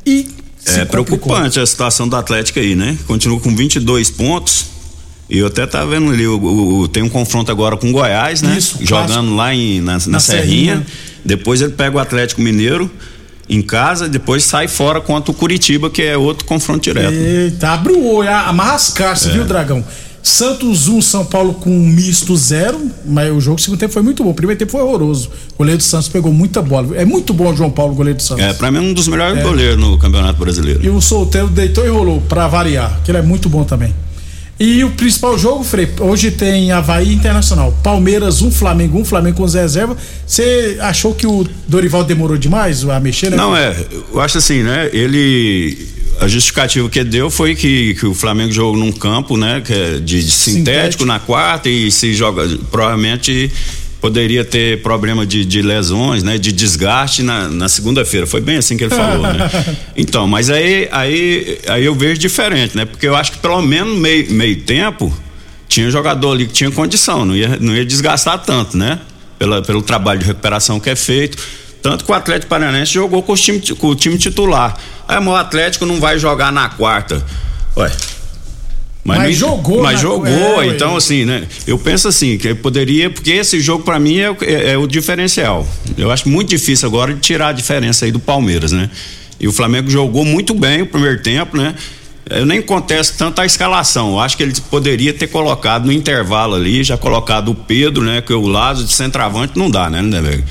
E 0.05 0.29
é 0.67 0.85
preocupante 0.85 1.59
a 1.59 1.67
situação 1.67 2.09
do 2.09 2.17
Atlético 2.17 2.59
aí, 2.59 2.75
né? 2.75 2.97
Continua 3.07 3.41
com 3.41 3.55
22 3.55 4.11
pontos. 4.11 4.67
E 5.29 5.39
eu 5.39 5.47
até 5.47 5.65
tava 5.65 5.93
vendo 5.93 6.11
ali, 6.11 6.27
o, 6.27 6.81
o, 6.81 6.89
tem 6.89 7.03
um 7.03 7.09
confronto 7.09 7.53
agora 7.53 7.77
com 7.77 7.89
o 7.89 7.93
Goiás, 7.93 8.43
né? 8.43 8.59
Isso, 8.59 8.79
Jogando 8.83 9.37
lá 9.37 9.55
em, 9.55 9.81
na, 9.81 9.93
na, 9.93 10.07
na 10.07 10.21
Serrinha. 10.21 10.79
Serrinha. 10.79 10.87
Depois 11.25 11.61
ele 11.61 11.73
pega 11.73 11.97
o 11.97 12.01
Atlético 12.01 12.41
Mineiro 12.41 12.91
em 13.49 13.63
casa, 13.63 14.09
depois 14.09 14.45
sai 14.45 14.69
fora 14.69 15.01
contra 15.01 15.31
o 15.31 15.35
Curitiba, 15.35 15.91
que 15.91 16.03
é 16.03 16.17
outro 16.17 16.45
confronto 16.45 16.83
direto. 16.83 17.13
Eita, 17.13 17.71
abre 17.71 17.93
o 17.93 18.07
olho, 18.15 18.31
amarra 18.31 18.75
as 18.75 19.27
é. 19.27 19.31
viu, 19.31 19.45
Dragão? 19.45 19.85
Santos 20.23 20.87
1, 20.87 20.97
um, 20.97 21.01
São 21.03 21.25
Paulo 21.25 21.55
com 21.55 21.71
um 21.71 21.87
misto 21.87 22.37
zero, 22.37 22.81
mas 23.07 23.33
o 23.33 23.41
jogo 23.41 23.59
segundo 23.59 23.79
tempo 23.79 23.93
foi 23.93 24.03
muito 24.03 24.23
bom. 24.23 24.31
O 24.31 24.35
primeiro 24.35 24.59
tempo 24.59 24.73
foi 24.73 24.83
horroroso. 24.83 25.31
O 25.55 25.59
goleiro 25.59 25.79
do 25.79 25.85
Santos 25.85 26.09
pegou 26.09 26.33
muita 26.33 26.61
bola. 26.61 26.97
É 26.97 27.05
muito 27.05 27.33
bom 27.33 27.51
o 27.53 27.57
João 27.57 27.71
Paulo, 27.71 27.95
goleiro 27.95 28.19
do 28.19 28.23
Santos. 28.23 28.45
É, 28.45 28.53
pra 28.53 28.71
mim 28.71 28.79
é 28.79 28.81
um 28.81 28.93
dos 28.93 29.09
melhores 29.09 29.39
é. 29.39 29.43
goleiros 29.43 29.79
no 29.79 29.99
Campeonato 29.99 30.39
Brasileiro. 30.39 30.85
E 30.85 30.89
o 30.89 31.01
solteiro 31.01 31.49
deitou 31.49 31.87
e 31.87 31.89
rolou, 31.89 32.21
pra 32.23 32.47
variar, 32.49 33.01
que 33.05 33.11
ele 33.11 33.19
é 33.19 33.23
muito 33.23 33.49
bom 33.49 33.65
também. 33.65 33.95
E 34.61 34.85
o 34.85 34.91
principal 34.91 35.39
jogo, 35.39 35.65
Frei, 35.65 35.89
hoje 36.01 36.31
tem 36.31 36.71
Havaí 36.71 37.15
Internacional. 37.15 37.73
Palmeiras, 37.83 38.43
um 38.43 38.51
Flamengo, 38.51 38.99
um 38.99 39.05
Flamengo 39.07 39.39
com 39.39 39.47
reserva. 39.47 39.97
Você 40.27 40.77
achou 40.83 41.15
que 41.15 41.27
o 41.27 41.47
Dorival 41.67 42.05
demorou 42.05 42.37
demais 42.37 42.87
a 42.87 43.01
mexer, 43.01 43.31
né? 43.31 43.39
Não, 43.39 43.57
é. 43.57 43.75
Eu 44.13 44.21
acho 44.21 44.37
assim, 44.37 44.63
né? 44.63 44.91
Ele. 44.93 45.89
A 46.21 46.29
justificativa 46.29 46.87
que 46.91 47.03
deu 47.03 47.31
foi 47.31 47.55
que, 47.55 47.95
que 47.95 48.05
o 48.05 48.13
Flamengo 48.13 48.53
jogou 48.53 48.77
num 48.77 48.93
campo, 48.93 49.39
né? 49.39 49.63
Que 49.65 49.73
é 49.73 49.93
de, 49.95 50.23
de 50.23 50.31
sintético, 50.31 50.59
sintético, 50.59 51.05
na 51.07 51.19
quarta 51.19 51.71
e 51.71 51.91
se 51.91 52.13
joga. 52.13 52.47
Provavelmente 52.71 53.51
poderia 54.03 54.45
ter 54.45 54.83
problema 54.83 55.25
de, 55.27 55.47
de 55.47 55.63
lesões, 55.63 56.23
né? 56.23 56.37
De 56.37 56.53
desgaste 56.53 57.23
na, 57.23 57.49
na 57.49 57.71
segunda-feira. 57.71 58.27
Foi 58.27 58.43
bem 58.43 58.59
assim 58.59 58.77
que 58.77 58.85
ele 58.85 58.95
falou, 58.95 59.23
né? 59.23 59.51
Então, 59.97 60.27
mas 60.27 60.51
aí, 60.51 60.89
aí, 60.93 61.59
aí 61.67 61.85
eu 61.87 61.95
vejo 61.95 62.21
diferente, 62.21 62.77
né? 62.77 62.85
Porque 62.85 63.09
eu 63.09 63.17
acho 63.17 63.33
que 63.33 63.39
pelo 63.39 63.63
menos 63.63 63.97
meio, 63.99 64.31
meio 64.31 64.57
tempo 64.57 65.11
tinha 65.69 65.91
jogador 65.91 66.33
ali 66.33 66.47
que 66.47 66.53
tinha 66.53 66.71
condição, 66.71 67.25
não 67.25 67.35
ia, 67.35 67.57
não 67.61 67.75
ia 67.75 67.85
desgastar 67.85 68.39
tanto, 68.45 68.77
né? 68.77 68.99
Pela, 69.39 69.63
pelo 69.63 69.81
trabalho 69.81 70.21
de 70.21 70.27
recuperação 70.27 70.79
que 70.79 70.91
é 70.91 70.97
feito. 70.97 71.39
Tanto 71.83 72.05
que 72.05 72.11
o 72.11 72.15
Atlético 72.15 72.51
Paranaense 72.51 72.93
jogou 72.93 73.23
com 73.23 73.33
o 73.33 73.37
time, 73.37 73.61
com 73.77 73.89
o 73.89 73.95
time 73.95 74.19
titular. 74.19 74.77
Aí 75.09 75.19
o 75.19 75.35
Atlético 75.35 75.87
não 75.87 75.99
vai 75.99 76.19
jogar 76.19 76.53
na 76.53 76.69
quarta. 76.69 77.25
Ué, 77.77 77.91
mas, 79.03 79.19
mas 79.19 79.37
jogou, 79.37 79.83
Mas 79.83 80.01
jogou, 80.01 80.63
é, 80.63 80.67
então 80.67 80.95
assim, 80.95 81.25
né? 81.25 81.45
Eu 81.67 81.79
penso 81.79 82.07
assim, 82.07 82.37
que 82.37 82.55
poderia, 82.55 83.09
porque 83.09 83.31
esse 83.31 83.59
jogo 83.61 83.83
para 83.83 83.99
mim 83.99 84.19
é, 84.19 84.37
é, 84.43 84.73
é, 84.73 84.79
o 84.79 84.87
diferencial. 84.87 85.67
Eu 85.97 86.11
acho 86.11 86.29
muito 86.29 86.51
difícil 86.51 86.87
agora 86.87 87.15
de 87.15 87.21
tirar 87.21 87.49
a 87.49 87.53
diferença 87.53 88.05
aí 88.05 88.13
do 88.13 88.21
Palmeiras, 88.21 88.73
né? 88.73 88.91
E 89.39 89.49
o 89.49 89.53
Flamengo 89.53 89.89
jogou 89.89 90.25
muito 90.25 90.53
bem 90.53 90.83
o 90.83 90.87
primeiro 90.87 91.23
tempo, 91.23 91.57
né? 91.57 91.75
Eu 92.29 92.45
nem 92.45 92.61
contesto 92.61 93.17
tanto 93.17 93.41
a 93.41 93.47
escalação. 93.47 94.11
Eu 94.11 94.21
acho 94.21 94.37
que 94.37 94.43
ele 94.43 94.53
poderia 94.71 95.15
ter 95.15 95.29
colocado 95.29 95.87
no 95.87 95.93
intervalo 95.93 96.55
ali, 96.55 96.85
já 96.85 96.97
colocado 96.97 97.51
o 97.51 97.55
Pedro, 97.55 98.05
né? 98.05 98.21
Que 98.21 98.35
o 98.35 98.47
lado 98.47 98.85
de 98.85 98.93
centroavante 98.93 99.59
não 99.59 99.71
dá, 99.71 99.89
né, 99.89 100.03
né, 100.03 100.45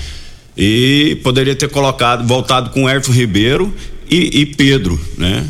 E 0.61 1.17
poderia 1.23 1.55
ter 1.55 1.69
colocado, 1.69 2.27
voltado 2.27 2.71
com 2.71 2.83
o 2.83 2.89
Herto 2.89 3.13
Ribeiro 3.13 3.73
e, 4.11 4.41
e 4.41 4.45
Pedro, 4.45 4.99
né? 5.17 5.47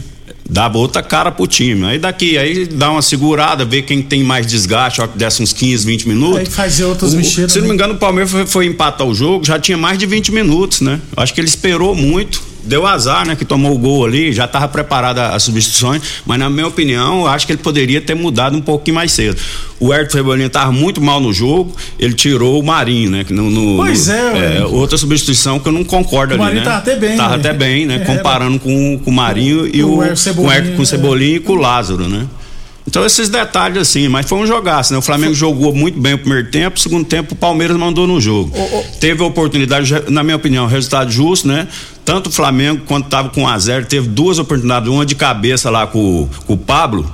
dá 0.50 0.68
outra 0.68 1.04
cara 1.04 1.32
pro 1.32 1.46
time. 1.46 1.86
Aí 1.86 2.00
daqui, 2.00 2.38
aí 2.38 2.66
dá 2.66 2.92
uma 2.92 3.02
segurada, 3.02 3.64
vê 3.64 3.82
quem 3.82 4.02
tem 4.02 4.24
mais 4.24 4.48
desgaste, 4.48 5.00
ó, 5.00 5.08
que 5.08 5.18
desce 5.18 5.44
uns 5.44 5.54
15, 5.54 5.86
20 5.86 6.08
minutos. 6.08 6.40
Aí 6.40 6.46
fazer 6.46 6.86
outras 6.86 7.14
mexidas. 7.14 7.52
Se 7.52 7.60
não 7.60 7.66
me 7.66 7.70
né? 7.70 7.76
engano, 7.76 7.94
o 7.94 7.98
Palmeiras 7.98 8.32
foi, 8.32 8.46
foi, 8.48 8.66
empatar 8.66 9.08
o 9.08 9.14
jogo, 9.14 9.46
já 9.46 9.60
tinha 9.60 9.78
mais 9.78 9.98
de 9.98 10.08
20 10.08 10.32
minutos, 10.32 10.82
né? 10.82 11.00
Acho 11.16 11.34
que 11.34 11.40
ele 11.40 11.48
esperou 11.48 11.94
muito 11.94 12.49
deu 12.64 12.86
azar, 12.86 13.26
né? 13.28 13.36
Que 13.36 13.46
tomou 13.46 13.74
o 13.74 13.78
gol 13.78 14.06
ali, 14.06 14.32
já 14.32 14.46
estava 14.46 14.68
preparada 14.68 15.30
as 15.30 15.44
substituições, 15.44 16.02
mas 16.26 16.40
na 16.40 16.50
minha 16.50 16.68
opinião, 16.68 17.26
acho 17.28 17.46
que 17.46 17.54
ele 17.54 17.62
poderia 17.62 18.02
ter 18.02 18.16
mudado 18.16 18.58
um 18.58 18.62
pouquinho 18.62 18.96
mais 18.96 19.12
cedo. 19.12 19.38
O 19.80 19.94
Herto 19.94 20.12
Cebolinha 20.12 20.48
estava 20.48 20.72
muito 20.72 21.02
mal 21.02 21.20
no 21.22 21.32
jogo, 21.32 21.74
ele 21.98 22.14
tirou 22.14 22.60
o 22.60 22.64
Marinho, 22.64 23.12
né? 23.12 23.26
No, 23.30 23.50
no 23.50 23.78
pois 23.78 24.10
é, 24.10 24.58
é 24.58 24.66
Outra 24.66 24.98
substituição 24.98 25.60
que 25.60 25.68
eu 25.68 25.72
não 25.72 25.84
concordo 25.84 26.34
o 26.34 26.36
ali, 26.36 26.44
Marinho 26.44 26.62
né? 26.62 26.66
Tava 26.66 26.78
até 26.80 26.96
bem. 26.96 27.18
Tava 27.18 27.38
né? 27.38 27.40
até 27.40 27.54
bem, 27.54 27.86
né? 27.86 28.00
É, 28.00 28.06
Comparando 28.06 28.60
com, 28.60 29.00
com 29.04 29.12
o 29.12 29.14
Marinho 29.14 29.70
e 29.74 29.84
o, 29.84 30.00
o 30.00 30.16
Cebolinha, 30.16 30.76
com 30.76 30.82
o 30.82 30.86
Cebolinha 30.86 31.36
e 31.36 31.40
com 31.40 31.54
o 31.54 31.56
Lázaro, 31.56 32.08
né? 32.08 32.26
Então 32.90 33.06
esses 33.06 33.30
detalhes 33.30 33.78
assim, 33.78 34.08
mas 34.08 34.28
foi 34.28 34.40
um 34.40 34.48
jogaço, 34.48 34.94
né? 34.94 34.98
O 34.98 35.02
Flamengo 35.02 35.36
jogou 35.36 35.72
muito 35.76 36.00
bem 36.00 36.16
o 36.16 36.18
primeiro 36.18 36.50
tempo, 36.50 36.80
segundo 36.80 37.06
tempo 37.06 37.34
o 37.34 37.38
Palmeiras 37.38 37.78
mandou 37.78 38.08
no 38.08 38.20
jogo. 38.20 38.52
Oh, 38.56 38.80
oh. 38.80 38.84
Teve 39.00 39.22
a 39.22 39.28
oportunidade, 39.28 39.94
na 40.08 40.24
minha 40.24 40.36
opinião, 40.36 40.66
resultado 40.66 41.12
justo, 41.12 41.48
né? 41.48 41.68
Tanto 42.10 42.26
o 42.26 42.32
Flamengo 42.32 42.86
quanto 42.88 43.06
estava 43.06 43.30
com 43.30 43.48
a 43.48 43.56
zero, 43.60 43.86
teve 43.86 44.08
duas 44.08 44.40
oportunidades, 44.40 44.90
uma 44.90 45.06
de 45.06 45.14
cabeça 45.14 45.70
lá 45.70 45.86
com, 45.86 46.28
com 46.48 46.54
o 46.54 46.58
Pablo, 46.58 47.06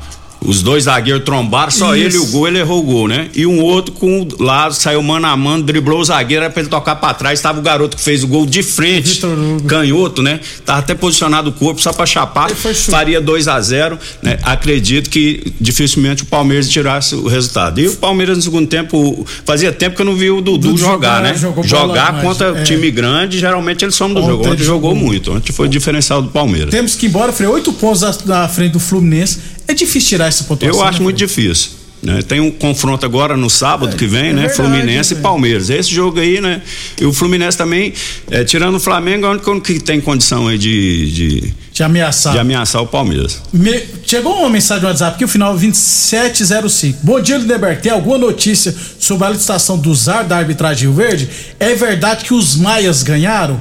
os 0.46 0.62
dois 0.62 0.84
zagueiros 0.84 1.24
trombaram, 1.24 1.72
só 1.72 1.96
Isso. 1.96 2.06
ele 2.06 2.18
o 2.18 2.26
gol, 2.28 2.48
ele 2.48 2.60
errou 2.60 2.80
o 2.80 2.84
gol, 2.84 3.08
né? 3.08 3.30
E 3.34 3.46
um 3.46 3.62
outro 3.62 3.94
com 3.94 4.22
o 4.22 4.44
lado, 4.44 4.74
saiu 4.74 5.02
mano 5.02 5.28
a 5.28 5.36
mano, 5.36 5.64
driblou 5.64 6.00
o 6.00 6.06
zagueiro, 6.06 6.44
era 6.44 6.54
pra 6.54 6.62
ele 6.62 6.70
tocar 6.70 6.96
pra 6.96 7.14
trás, 7.14 7.42
tava 7.42 7.60
o 7.60 7.62
garoto 7.62 7.98
que 7.98 8.04
fez 8.04 8.24
o 8.24 8.28
gol 8.28 8.46
de 8.46 8.64
frente, 8.64 9.22
canhoto, 9.68 10.22
né? 10.22 10.40
Tava 10.66 10.80
até 10.80 10.94
posicionado 10.94 11.50
o 11.50 11.54
corpo 11.54 11.82
só 11.82 11.92
pra 11.92 12.06
chapar, 12.06 12.50
faria 12.52 13.20
2 13.20 13.48
a 13.48 13.60
0 13.60 13.98
né? 14.22 14.38
Acredito 14.44 15.10
que 15.10 15.54
dificilmente 15.60 16.24
o 16.24 16.26
Palmeiras 16.26 16.70
tirasse 16.70 17.16
o 17.16 17.28
resultado. 17.28 17.80
E 17.80 17.88
o 17.88 17.96
Palmeiras 17.96 18.38
no 18.38 18.44
segundo 18.44 18.68
tempo, 18.68 19.26
fazia 19.46 19.72
tempo 19.72 19.96
que 19.96 20.02
eu 20.02 20.06
não 20.06 20.16
vi 20.16 20.30
o 20.30 20.42
Dudu, 20.42 20.70
Dudu 20.70 20.78
jogar, 20.78 21.22
né? 21.22 21.36
Jogar 21.64 22.12
bola, 22.12 22.22
contra 22.22 22.52
mas, 22.52 22.62
é. 22.62 22.64
time 22.64 22.92
grande, 22.92 23.40
geralmente 23.40 23.84
eles 23.84 23.96
somos 23.96 24.22
do 24.22 24.28
jogo. 24.28 24.48
Ontem 24.48 24.64
jogou, 24.64 24.92
jogou 24.92 24.96
muito, 24.96 25.32
ontem 25.34 25.52
foi 25.52 25.68
o 25.68 25.70
diferencial 25.70 26.22
do 26.22 26.30
Palmeiras. 26.30 26.70
Temos 26.70 26.96
que 26.96 27.06
ir 27.06 27.10
embora, 27.10 27.32
Frei, 27.32 27.48
oito 27.50 27.74
pontos 27.74 28.24
na 28.26 28.48
frente 28.48 28.74
do 28.74 28.80
Fluminense 28.80 29.40
é 29.68 29.74
difícil 29.74 30.10
tirar 30.10 30.28
essa 30.28 30.44
pontuação. 30.44 30.80
Eu 30.80 30.86
acho 30.86 31.00
né, 31.00 31.04
muito 31.04 31.18
difícil. 31.18 31.72
Né? 32.06 32.22
Tem 32.22 32.40
um 32.40 32.52
confronto 32.52 33.04
agora 33.04 33.36
no 33.36 33.50
sábado 33.50 33.96
é, 33.96 33.98
que 33.98 34.06
vem, 34.06 34.30
é 34.30 34.34
né? 34.34 34.42
Verdade, 34.48 34.56
Fluminense 34.56 35.14
é. 35.16 35.18
e 35.18 35.22
Palmeiras. 35.22 35.70
Esse 35.72 35.90
jogo 35.90 36.20
aí, 36.20 36.40
né? 36.40 36.62
E 37.02 37.06
o 37.06 37.12
Fluminense 37.12 37.58
também, 37.58 37.94
é, 38.30 38.44
tirando 38.44 38.76
o 38.76 38.80
Flamengo, 38.80 39.26
é 39.26 39.30
o 39.30 39.32
único 39.32 39.60
que 39.62 39.80
tem 39.80 40.00
condição 40.00 40.48
aí 40.48 40.58
de, 40.58 41.12
de, 41.12 41.54
de 41.72 41.84
ameaçar. 41.84 42.34
De 42.34 42.40
ameaçar 42.40 42.82
o 42.84 42.88
Palmeiras. 42.88 43.42
Me, 43.52 43.82
chegou 44.06 44.38
uma 44.38 44.50
mensagem 44.50 44.84
no 44.84 44.90
WhatsApp 44.90 45.16
aqui, 45.16 45.26
o 45.26 45.28
final 45.28 45.54
2705. 45.58 47.00
Bom 47.02 47.20
dia, 47.20 47.38
Lindeberg. 47.38 47.82
Tem 47.82 47.92
alguma 47.92 48.20
notícia 48.20 48.76
sobre 49.00 49.26
a 49.26 49.32
licitação 49.32 49.78
do 49.78 49.94
ZAR 49.96 50.28
da 50.28 50.38
arbitragem 50.38 50.88
Rio 50.88 50.94
Verde? 50.94 51.28
É 51.60 51.74
verdade 51.74 52.24
que 52.24 52.34
os 52.36 52.56
Maias 52.56 53.02
ganharam? 53.02 53.60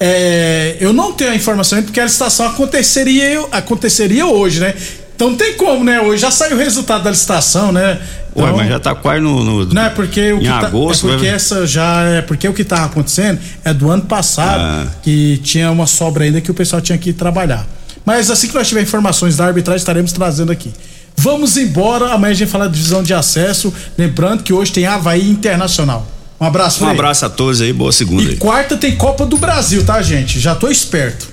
É, 0.00 0.78
eu 0.80 0.92
não 0.92 1.12
tenho 1.12 1.30
a 1.30 1.36
informação 1.36 1.80
porque 1.82 2.00
a 2.00 2.04
licitação 2.04 2.46
aconteceria, 2.46 3.46
aconteceria 3.52 4.26
hoje, 4.26 4.58
né? 4.58 4.74
Então 5.22 5.30
não 5.30 5.36
tem 5.36 5.54
como, 5.54 5.84
né? 5.84 6.00
Hoje 6.00 6.20
já 6.20 6.32
saiu 6.32 6.56
o 6.56 6.58
resultado 6.58 7.04
da 7.04 7.10
licitação, 7.10 7.70
né? 7.70 8.00
Então, 8.32 8.44
Ué, 8.44 8.52
mas 8.56 8.68
já 8.68 8.80
tá 8.80 8.92
quase 8.92 9.20
no. 9.20 9.44
no 9.44 9.66
não, 9.66 9.82
é 9.82 9.90
porque 9.90 10.32
o 10.32 10.40
que 10.40 10.46
tá, 10.46 10.66
agosto, 10.66 11.06
é 11.06 11.10
porque 11.12 11.26
vai... 11.26 11.34
essa 11.36 11.64
já 11.64 12.02
é 12.02 12.22
porque 12.22 12.48
o 12.48 12.52
que 12.52 12.64
tava 12.64 12.86
acontecendo 12.86 13.38
é 13.64 13.72
do 13.72 13.88
ano 13.88 14.02
passado 14.02 14.60
ah. 14.60 14.86
que 15.00 15.38
tinha 15.44 15.70
uma 15.70 15.86
sobra 15.86 16.24
ainda 16.24 16.40
que 16.40 16.50
o 16.50 16.54
pessoal 16.54 16.82
tinha 16.82 16.98
que 16.98 17.12
trabalhar. 17.12 17.64
Mas 18.04 18.32
assim 18.32 18.48
que 18.48 18.54
nós 18.54 18.66
tiver 18.66 18.82
informações 18.82 19.36
da 19.36 19.46
arbitragem, 19.46 19.78
estaremos 19.78 20.12
trazendo 20.12 20.50
aqui. 20.50 20.72
Vamos 21.16 21.56
embora, 21.56 22.12
amanhã 22.12 22.32
a 22.32 22.34
gente 22.34 22.50
fala 22.50 22.66
de 22.66 22.74
divisão 22.74 23.00
de 23.00 23.14
acesso, 23.14 23.72
lembrando 23.96 24.42
que 24.42 24.52
hoje 24.52 24.72
tem 24.72 24.86
Havaí 24.86 25.30
Internacional. 25.30 26.04
Um 26.40 26.46
abraço, 26.46 26.84
Um 26.84 26.88
abraço 26.88 27.26
a 27.26 27.30
todos 27.30 27.60
aí, 27.60 27.72
boa 27.72 27.92
segunda. 27.92 28.24
E 28.24 28.28
aí. 28.30 28.36
quarta 28.38 28.76
tem 28.76 28.96
Copa 28.96 29.24
do 29.24 29.36
Brasil, 29.36 29.84
tá, 29.84 30.02
gente? 30.02 30.40
Já 30.40 30.56
tô 30.56 30.68
esperto. 30.68 31.30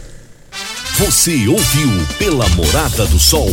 Você 1.00 1.48
ouviu 1.48 1.90
pela 2.18 2.46
Morada 2.50 3.06
do 3.06 3.18
Sol 3.18 3.48